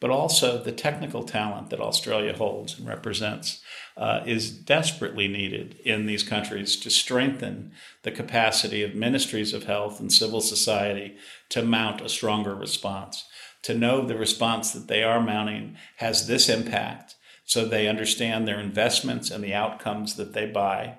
but 0.00 0.10
also 0.10 0.62
the 0.62 0.72
technical 0.72 1.22
talent 1.22 1.70
that 1.70 1.80
Australia 1.80 2.36
holds 2.36 2.78
and 2.78 2.88
represents 2.88 3.60
uh, 3.96 4.22
is 4.26 4.50
desperately 4.50 5.28
needed 5.28 5.76
in 5.84 6.06
these 6.06 6.22
countries 6.22 6.74
to 6.76 6.90
strengthen 6.90 7.70
the 8.02 8.10
capacity 8.10 8.82
of 8.82 8.94
ministries 8.94 9.52
of 9.52 9.64
health 9.64 10.00
and 10.00 10.12
civil 10.12 10.40
society 10.40 11.16
to 11.50 11.62
mount 11.62 12.00
a 12.00 12.08
stronger 12.08 12.54
response, 12.54 13.26
to 13.62 13.74
know 13.74 14.04
the 14.04 14.16
response 14.16 14.72
that 14.72 14.88
they 14.88 15.02
are 15.02 15.20
mounting 15.20 15.76
has 15.96 16.26
this 16.26 16.48
impact 16.48 17.14
so 17.44 17.64
they 17.64 17.88
understand 17.88 18.46
their 18.46 18.60
investments 18.60 19.30
and 19.30 19.42
the 19.42 19.52
outcomes 19.52 20.14
that 20.14 20.32
they 20.32 20.46
buy, 20.46 20.98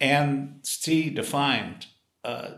and 0.00 0.60
see 0.62 1.10
defined. 1.10 1.86
Uh, 2.24 2.50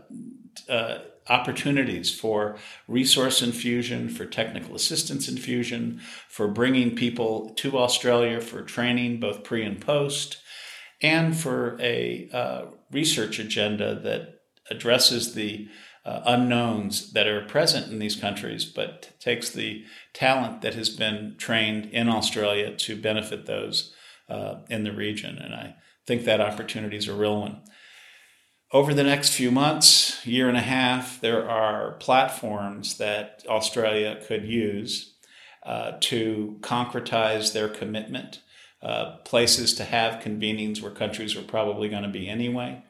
uh, 0.69 0.99
opportunities 1.29 2.13
for 2.13 2.57
resource 2.87 3.41
infusion, 3.41 4.09
for 4.09 4.25
technical 4.25 4.75
assistance 4.75 5.29
infusion, 5.29 6.01
for 6.27 6.47
bringing 6.47 6.95
people 6.95 7.49
to 7.51 7.77
Australia 7.77 8.41
for 8.41 8.61
training, 8.61 9.19
both 9.19 9.43
pre 9.43 9.63
and 9.63 9.79
post, 9.79 10.37
and 11.01 11.37
for 11.37 11.77
a 11.79 12.29
uh, 12.33 12.65
research 12.91 13.39
agenda 13.39 13.99
that 13.99 14.39
addresses 14.69 15.33
the 15.33 15.67
uh, 16.05 16.21
unknowns 16.25 17.13
that 17.13 17.27
are 17.27 17.45
present 17.45 17.91
in 17.91 17.99
these 17.99 18.15
countries, 18.15 18.65
but 18.65 19.11
takes 19.19 19.49
the 19.49 19.83
talent 20.13 20.61
that 20.61 20.73
has 20.73 20.89
been 20.89 21.35
trained 21.37 21.85
in 21.85 22.09
Australia 22.09 22.75
to 22.75 23.01
benefit 23.01 23.45
those 23.45 23.93
uh, 24.29 24.55
in 24.69 24.83
the 24.83 24.91
region. 24.91 25.37
And 25.37 25.53
I 25.53 25.75
think 26.05 26.25
that 26.25 26.41
opportunity 26.41 26.97
is 26.97 27.07
a 27.07 27.13
real 27.13 27.39
one 27.39 27.61
over 28.73 28.91
the 28.91 29.03
next 29.03 29.33
few 29.33 29.51
months, 29.51 30.25
year 30.25 30.49
and 30.49 30.57
a 30.57 30.61
half, 30.61 31.21
there 31.21 31.47
are 31.47 31.91
platforms 31.93 32.97
that 32.97 33.45
Australia 33.47 34.19
could 34.27 34.45
use 34.45 35.13
uh, 35.61 35.93
to 36.01 36.57
concretize 36.61 37.53
their 37.53 37.69
commitment, 37.69 38.41
uh, 38.81 39.17
places 39.25 39.75
to 39.75 39.83
have 39.83 40.23
convenings 40.23 40.81
where 40.81 40.91
countries 40.91 41.37
are 41.37 41.43
probably 41.43 41.87
going 41.87 42.01
to 42.01 42.09
be 42.09 42.27
anyway. 42.27 42.83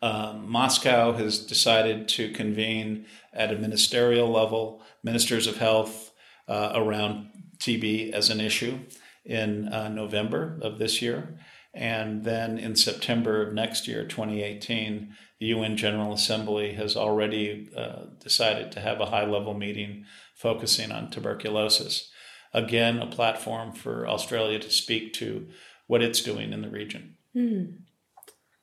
Um, 0.00 0.50
Moscow 0.50 1.12
has 1.12 1.38
decided 1.38 2.08
to 2.08 2.30
convene 2.32 3.06
at 3.34 3.52
a 3.52 3.58
ministerial 3.58 4.30
level 4.30 4.82
ministers 5.04 5.46
of 5.46 5.58
health 5.58 6.12
uh, 6.48 6.72
around 6.74 7.28
TB 7.58 8.12
as 8.12 8.30
an 8.30 8.40
issue 8.40 8.78
in 9.24 9.68
uh, 9.68 9.88
November 9.88 10.58
of 10.62 10.78
this 10.78 11.02
year. 11.02 11.38
And 11.76 12.24
then 12.24 12.58
in 12.58 12.74
September 12.74 13.46
of 13.46 13.52
next 13.52 13.86
year, 13.86 14.04
2018, 14.04 15.14
the 15.38 15.46
UN 15.46 15.76
General 15.76 16.14
Assembly 16.14 16.72
has 16.72 16.96
already 16.96 17.68
uh, 17.76 18.06
decided 18.18 18.72
to 18.72 18.80
have 18.80 19.00
a 19.00 19.06
high 19.06 19.26
level 19.26 19.52
meeting 19.52 20.06
focusing 20.34 20.90
on 20.90 21.10
tuberculosis. 21.10 22.10
Again, 22.54 22.98
a 22.98 23.06
platform 23.06 23.72
for 23.72 24.08
Australia 24.08 24.58
to 24.58 24.70
speak 24.70 25.12
to 25.14 25.48
what 25.86 26.02
it's 26.02 26.22
doing 26.22 26.52
in 26.52 26.62
the 26.62 26.70
region. 26.70 27.16
Mm. 27.36 27.80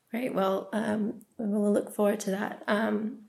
Great. 0.09 0.33
Well, 0.33 0.69
um, 0.73 1.21
we'll 1.37 1.71
look 1.71 1.95
forward 1.95 2.19
to 2.21 2.31
that. 2.31 2.63
Um, 2.67 3.19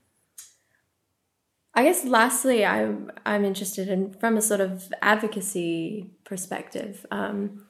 I 1.75 1.83
guess 1.83 2.05
lastly, 2.05 2.65
I'm 2.65 3.11
I'm 3.25 3.43
interested 3.43 3.89
in 3.89 4.13
from 4.13 4.37
a 4.37 4.41
sort 4.41 4.61
of 4.61 4.93
advocacy 5.01 6.09
perspective. 6.23 7.05
Um, 7.11 7.65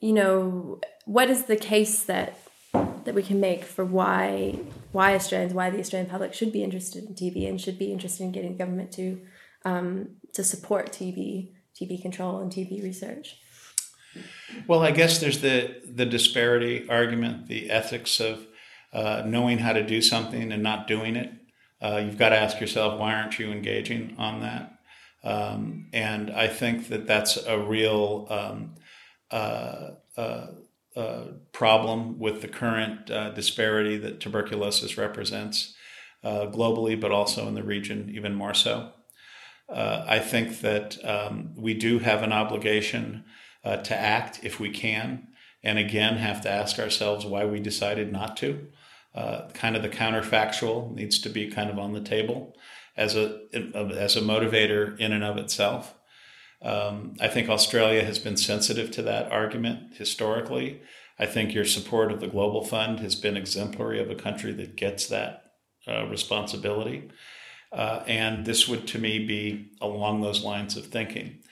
you 0.00 0.12
know, 0.12 0.80
what 1.04 1.30
is 1.30 1.44
the 1.44 1.56
case 1.56 2.04
that 2.04 2.38
that 3.04 3.14
we 3.14 3.22
can 3.22 3.40
make 3.40 3.64
for 3.64 3.84
why 3.84 4.58
why 4.92 5.14
Australians, 5.14 5.54
why 5.54 5.70
the 5.70 5.80
Australian 5.80 6.10
public 6.10 6.34
should 6.34 6.52
be 6.52 6.62
interested 6.62 7.04
in 7.04 7.14
TB 7.14 7.48
and 7.48 7.60
should 7.60 7.78
be 7.78 7.92
interested 7.92 8.24
in 8.24 8.32
getting 8.32 8.56
government 8.56 8.92
to 8.92 9.20
um, 9.64 10.16
to 10.34 10.44
support 10.44 10.92
TB 10.92 11.52
TB 11.80 12.02
control 12.02 12.40
and 12.40 12.50
TB 12.52 12.82
research. 12.82 13.36
Well, 14.66 14.82
I 14.82 14.90
guess 14.90 15.18
there's 15.18 15.40
the 15.40 15.80
the 15.84 16.06
disparity 16.06 16.88
argument, 16.88 17.48
the 17.48 17.70
ethics 17.70 18.20
of 18.20 18.46
uh, 18.92 19.22
knowing 19.26 19.58
how 19.58 19.72
to 19.72 19.82
do 19.82 20.02
something 20.02 20.52
and 20.52 20.62
not 20.62 20.86
doing 20.86 21.16
it 21.16 21.32
uh, 21.82 22.00
you've 22.04 22.18
got 22.18 22.28
to 22.28 22.38
ask 22.38 22.60
yourself, 22.60 22.98
why 22.98 23.14
aren't 23.14 23.38
you 23.38 23.50
engaging 23.50 24.14
on 24.16 24.40
that? 24.40 24.78
Um, 25.24 25.88
and 25.92 26.30
I 26.30 26.46
think 26.46 26.88
that 26.88 27.06
that's 27.06 27.36
a 27.44 27.58
real 27.58 28.26
um, 28.30 28.74
uh, 29.30 29.90
uh, 30.96 31.00
uh 31.00 31.24
problem 31.52 32.18
with 32.18 32.42
the 32.42 32.48
current 32.48 33.10
uh, 33.10 33.30
disparity 33.30 33.96
that 33.98 34.20
tuberculosis 34.20 34.96
represents 34.96 35.74
uh, 36.24 36.46
globally, 36.46 37.00
but 37.00 37.12
also 37.12 37.48
in 37.48 37.54
the 37.54 37.62
region, 37.62 38.10
even 38.14 38.34
more 38.34 38.54
so. 38.54 38.92
I 39.74 40.18
think 40.18 40.60
that 40.60 41.02
um, 41.02 41.54
we 41.56 41.72
do 41.72 41.98
have 41.98 42.22
an 42.22 42.32
obligation 42.32 43.24
to 43.64 43.96
act 43.96 44.40
if 44.42 44.60
we 44.60 44.68
can, 44.68 45.28
and 45.62 45.78
again, 45.78 46.18
have 46.18 46.42
to 46.42 46.50
ask 46.50 46.78
ourselves 46.78 47.24
why 47.24 47.46
we 47.46 47.58
decided 47.58 48.12
not 48.12 48.36
to 48.38 48.68
uh, 49.14 49.48
kind 49.52 49.76
of 49.76 49.82
the 49.82 49.88
counterfactual 49.88 50.94
needs 50.94 51.18
to 51.18 51.28
be 51.28 51.50
kind 51.50 51.70
of 51.70 51.78
on 51.78 51.92
the 51.92 52.00
table 52.00 52.56
as 52.96 53.14
a 53.14 53.40
as 53.52 54.16
a 54.16 54.20
motivator 54.20 54.98
in 54.98 55.12
and 55.12 55.24
of 55.24 55.36
itself. 55.36 55.94
Um, 56.62 57.16
I 57.20 57.28
think 57.28 57.48
Australia 57.48 58.04
has 58.04 58.18
been 58.18 58.36
sensitive 58.36 58.90
to 58.92 59.02
that 59.02 59.30
argument 59.32 59.94
historically. 59.94 60.80
I 61.18 61.26
think 61.26 61.54
your 61.54 61.64
support 61.64 62.12
of 62.12 62.20
the 62.20 62.28
Global 62.28 62.64
Fund 62.64 63.00
has 63.00 63.14
been 63.14 63.36
exemplary 63.36 64.00
of 64.00 64.10
a 64.10 64.14
country 64.14 64.52
that 64.52 64.76
gets 64.76 65.06
that 65.08 65.52
uh, 65.86 66.06
responsibility. 66.06 67.10
Uh, 67.72 68.02
and 68.06 68.44
this 68.44 68.68
would, 68.68 68.86
to 68.88 68.98
me, 68.98 69.26
be 69.26 69.70
along 69.80 70.20
those 70.20 70.44
lines 70.44 70.76
of 70.76 70.86
thinking 70.86 71.42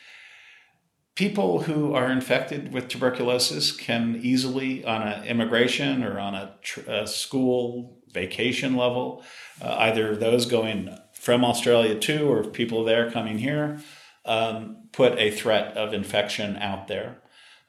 people 1.20 1.64
who 1.64 1.92
are 1.92 2.10
infected 2.10 2.72
with 2.72 2.88
tuberculosis 2.88 3.72
can 3.72 4.18
easily, 4.22 4.82
on 4.86 5.02
an 5.02 5.22
immigration 5.24 6.02
or 6.02 6.18
on 6.18 6.34
a, 6.34 6.54
tr- 6.62 6.88
a 6.88 7.06
school 7.06 7.98
vacation 8.10 8.74
level, 8.74 9.22
uh, 9.60 9.76
either 9.80 10.16
those 10.16 10.46
going 10.46 10.88
from 11.12 11.44
Australia 11.44 11.94
to 11.98 12.26
or 12.26 12.42
people 12.42 12.84
there 12.84 13.10
coming 13.10 13.36
here, 13.36 13.78
um, 14.24 14.88
put 14.92 15.18
a 15.18 15.30
threat 15.30 15.76
of 15.76 15.92
infection 15.92 16.56
out 16.56 16.88
there. 16.88 17.18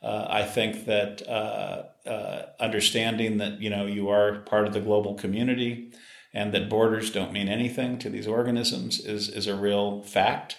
Uh, 0.01 0.25
I 0.29 0.43
think 0.43 0.85
that 0.85 1.27
uh, 1.27 1.83
uh 2.07 2.45
understanding 2.59 3.37
that 3.37 3.61
you 3.61 3.69
know 3.69 3.85
you 3.85 4.09
are 4.09 4.39
part 4.39 4.65
of 4.65 4.73
the 4.73 4.81
global 4.81 5.13
community 5.13 5.91
and 6.33 6.53
that 6.53 6.69
borders 6.69 7.11
don't 7.11 7.31
mean 7.31 7.47
anything 7.47 7.99
to 7.99 8.09
these 8.09 8.27
organisms 8.27 8.99
is 8.99 9.29
is 9.29 9.47
a 9.47 9.55
real 9.55 10.01
fact. 10.01 10.57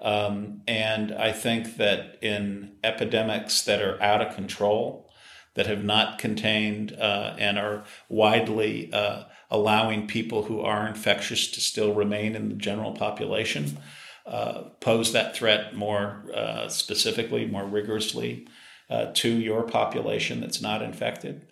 Um, 0.00 0.62
and 0.66 1.12
I 1.12 1.30
think 1.30 1.76
that 1.76 2.18
in 2.20 2.72
epidemics 2.82 3.62
that 3.62 3.80
are 3.80 4.02
out 4.02 4.20
of 4.20 4.34
control, 4.34 5.08
that 5.54 5.66
have 5.66 5.84
not 5.84 6.18
contained 6.18 6.92
uh, 6.98 7.36
and 7.38 7.58
are 7.58 7.84
widely 8.08 8.92
uh, 8.92 9.24
allowing 9.50 10.06
people 10.06 10.44
who 10.44 10.60
are 10.60 10.88
infectious 10.88 11.46
to 11.48 11.60
still 11.60 11.94
remain 11.94 12.34
in 12.34 12.48
the 12.48 12.54
general 12.54 12.92
population, 12.92 13.78
uh, 14.26 14.62
pose 14.80 15.12
that 15.12 15.34
threat 15.34 15.74
more 15.74 16.24
uh, 16.34 16.68
specifically, 16.68 17.46
more 17.46 17.64
rigorously 17.64 18.46
uh, 18.90 19.06
to 19.14 19.28
your 19.28 19.62
population 19.62 20.40
that's 20.40 20.60
not 20.60 20.82
infected. 20.82 21.46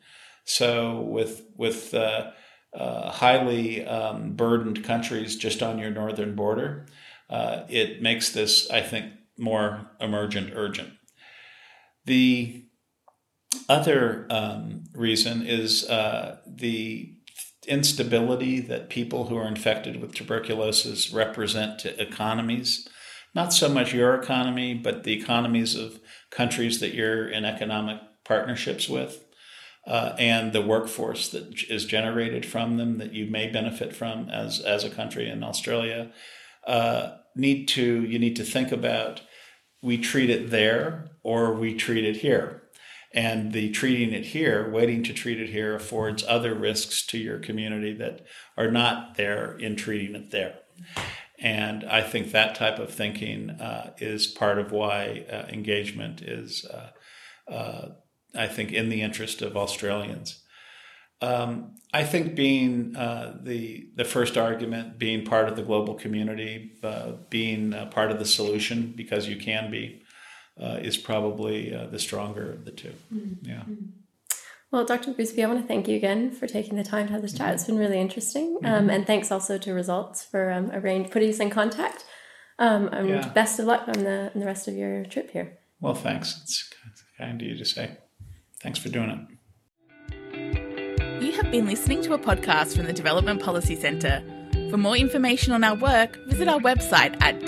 So, 0.44 1.00
with 1.00 1.46
with 1.56 1.92
uh, 1.94 2.30
highly 3.10 3.84
um, 3.84 4.32
burdened 4.32 4.84
countries 4.84 5.36
just 5.36 5.62
on 5.62 5.78
your 5.78 5.90
northern 5.90 6.34
border, 6.34 6.86
uh, 7.28 7.62
it 7.68 8.02
makes 8.02 8.30
this, 8.30 8.70
I 8.70 8.80
think, 8.80 9.12
more 9.38 9.90
emergent, 10.00 10.52
urgent. 10.54 10.90
The 12.04 12.64
other 13.68 14.26
um, 14.30 14.84
reason 14.94 15.46
is 15.46 15.88
uh, 15.88 16.38
the 16.46 17.14
instability 17.66 18.60
that 18.60 18.90
people 18.90 19.26
who 19.26 19.36
are 19.36 19.48
infected 19.48 20.00
with 20.00 20.14
tuberculosis 20.14 21.12
represent 21.12 21.78
to 21.80 22.00
economies. 22.00 22.88
Not 23.34 23.52
so 23.52 23.68
much 23.68 23.94
your 23.94 24.14
economy, 24.14 24.74
but 24.74 25.04
the 25.04 25.12
economies 25.12 25.74
of 25.74 26.00
countries 26.30 26.80
that 26.80 26.94
you're 26.94 27.28
in 27.28 27.44
economic 27.44 27.98
partnerships 28.24 28.88
with. 28.88 29.24
Uh, 29.86 30.14
and 30.18 30.52
the 30.52 30.60
workforce 30.60 31.28
that 31.30 31.64
is 31.70 31.86
generated 31.86 32.44
from 32.44 32.76
them 32.76 32.98
that 32.98 33.14
you 33.14 33.26
may 33.26 33.46
benefit 33.46 33.96
from 33.96 34.28
as, 34.28 34.60
as 34.60 34.84
a 34.84 34.90
country 34.90 35.28
in 35.28 35.42
Australia. 35.42 36.12
Uh, 36.66 37.16
need 37.34 37.66
to 37.66 38.04
you 38.04 38.18
need 38.18 38.36
to 38.36 38.44
think 38.44 38.72
about 38.72 39.22
we 39.82 39.96
treat 39.96 40.28
it 40.28 40.50
there 40.50 41.08
or 41.22 41.54
we 41.54 41.74
treat 41.74 42.04
it 42.04 42.18
here. 42.18 42.62
And 43.12 43.52
the 43.52 43.70
treating 43.72 44.12
it 44.12 44.26
here, 44.26 44.70
waiting 44.70 45.02
to 45.04 45.12
treat 45.12 45.40
it 45.40 45.50
here, 45.50 45.74
affords 45.74 46.24
other 46.28 46.54
risks 46.54 47.04
to 47.06 47.18
your 47.18 47.38
community 47.40 47.92
that 47.94 48.24
are 48.56 48.70
not 48.70 49.16
there 49.16 49.58
in 49.58 49.74
treating 49.74 50.14
it 50.14 50.30
there. 50.30 50.60
And 51.40 51.84
I 51.84 52.02
think 52.02 52.30
that 52.30 52.54
type 52.54 52.78
of 52.78 52.92
thinking 52.92 53.50
uh, 53.50 53.94
is 53.98 54.26
part 54.26 54.58
of 54.58 54.72
why 54.72 55.24
uh, 55.30 55.46
engagement 55.48 56.22
is, 56.22 56.66
uh, 56.66 57.52
uh 57.52 57.88
I 58.34 58.46
think, 58.46 58.72
in 58.72 58.90
the 58.90 59.02
interest 59.02 59.42
of 59.42 59.56
Australians. 59.56 60.42
Um, 61.22 61.74
I 61.92 62.04
think 62.04 62.36
being 62.36 62.94
uh, 62.94 63.38
the 63.42 63.88
the 63.96 64.04
first 64.04 64.36
argument, 64.38 64.98
being 64.98 65.24
part 65.24 65.48
of 65.48 65.56
the 65.56 65.62
global 65.62 65.94
community, 65.94 66.72
uh, 66.82 67.12
being 67.28 67.74
part 67.90 68.10
of 68.10 68.18
the 68.18 68.24
solution 68.24 68.94
because 68.96 69.28
you 69.28 69.36
can 69.36 69.70
be, 69.70 70.02
uh, 70.60 70.78
is 70.80 70.96
probably 70.96 71.74
uh, 71.74 71.86
the 71.86 71.98
stronger 71.98 72.52
of 72.52 72.64
the 72.64 72.70
2 72.70 72.88
mm-hmm. 72.88 73.48
Yeah. 73.48 73.56
Mm-hmm. 73.56 73.86
Well, 74.70 74.84
Dr. 74.84 75.12
Goosby, 75.12 75.42
I 75.42 75.48
want 75.48 75.60
to 75.60 75.66
thank 75.66 75.88
you 75.88 75.96
again 75.96 76.30
for 76.30 76.46
taking 76.46 76.76
the 76.76 76.84
time 76.84 77.08
to 77.08 77.12
have 77.12 77.22
this 77.22 77.32
chat. 77.32 77.46
Mm-hmm. 77.46 77.54
It's 77.54 77.64
been 77.64 77.78
really 77.78 77.98
interesting, 77.98 78.58
um, 78.62 78.72
mm-hmm. 78.72 78.90
and 78.90 79.06
thanks 79.06 79.32
also 79.32 79.58
to 79.58 79.74
Results 79.74 80.24
for 80.24 80.52
um, 80.52 80.70
arrange 80.70 81.10
putting 81.10 81.30
us 81.30 81.40
in 81.40 81.50
contact. 81.50 82.04
Um, 82.60 82.86
and 82.88 83.08
yeah. 83.08 83.28
best 83.30 83.58
of 83.58 83.64
luck 83.64 83.88
on 83.88 84.04
the 84.04 84.30
on 84.34 84.40
the 84.40 84.46
rest 84.46 84.68
of 84.68 84.76
your 84.76 85.04
trip 85.06 85.30
here. 85.30 85.58
Well, 85.80 85.94
thanks. 85.94 86.38
It's 86.42 86.70
kind 87.18 87.40
of 87.40 87.46
you 87.46 87.56
to 87.56 87.64
say. 87.64 87.96
Thanks 88.62 88.78
for 88.78 88.90
doing 88.90 89.10
it. 89.10 89.20
You 91.22 91.32
have 91.32 91.50
been 91.50 91.66
listening 91.66 92.02
to 92.02 92.12
a 92.12 92.18
podcast 92.18 92.76
from 92.76 92.84
the 92.86 92.92
Development 92.92 93.42
Policy 93.42 93.76
Centre. 93.76 94.22
For 94.70 94.76
more 94.76 94.96
information 94.96 95.52
on 95.52 95.64
our 95.64 95.74
work, 95.74 96.18
visit 96.26 96.46
our 96.48 96.60
website 96.60 97.20
at 97.22 97.40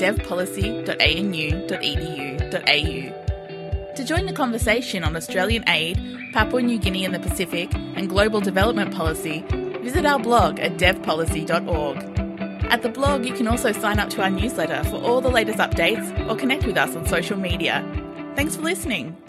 To 2.61 4.05
join 4.05 4.27
the 4.27 4.33
conversation 4.33 5.05
on 5.05 5.17
Australian 5.17 5.69
aid, 5.69 5.99
Papua 6.33 6.63
New 6.63 6.79
Guinea 6.79 7.05
and 7.05 7.15
the 7.15 7.19
Pacific, 7.19 7.73
and 7.75 8.09
global 8.09 8.41
development 8.41 8.95
policy, 8.95 9.45
visit 9.83 10.05
our 10.07 10.19
blog 10.19 10.59
at 10.61 10.77
devpolicy.org. 10.77 11.97
At 12.71 12.83
the 12.83 12.89
blog, 12.89 13.27
you 13.27 13.35
can 13.35 13.49
also 13.49 13.73
sign 13.73 13.99
up 13.99 14.09
to 14.11 14.23
our 14.23 14.31
newsletter 14.31 14.83
for 14.85 14.97
all 14.97 15.21
the 15.21 15.31
latest 15.31 15.59
updates 15.59 16.29
or 16.29 16.37
connect 16.37 16.65
with 16.65 16.77
us 16.77 16.97
on 16.97 17.07
social 17.07 17.39
media. 17.39 17.85
Thanks 18.35 18.57
for 18.57 18.63
listening. 18.63 19.22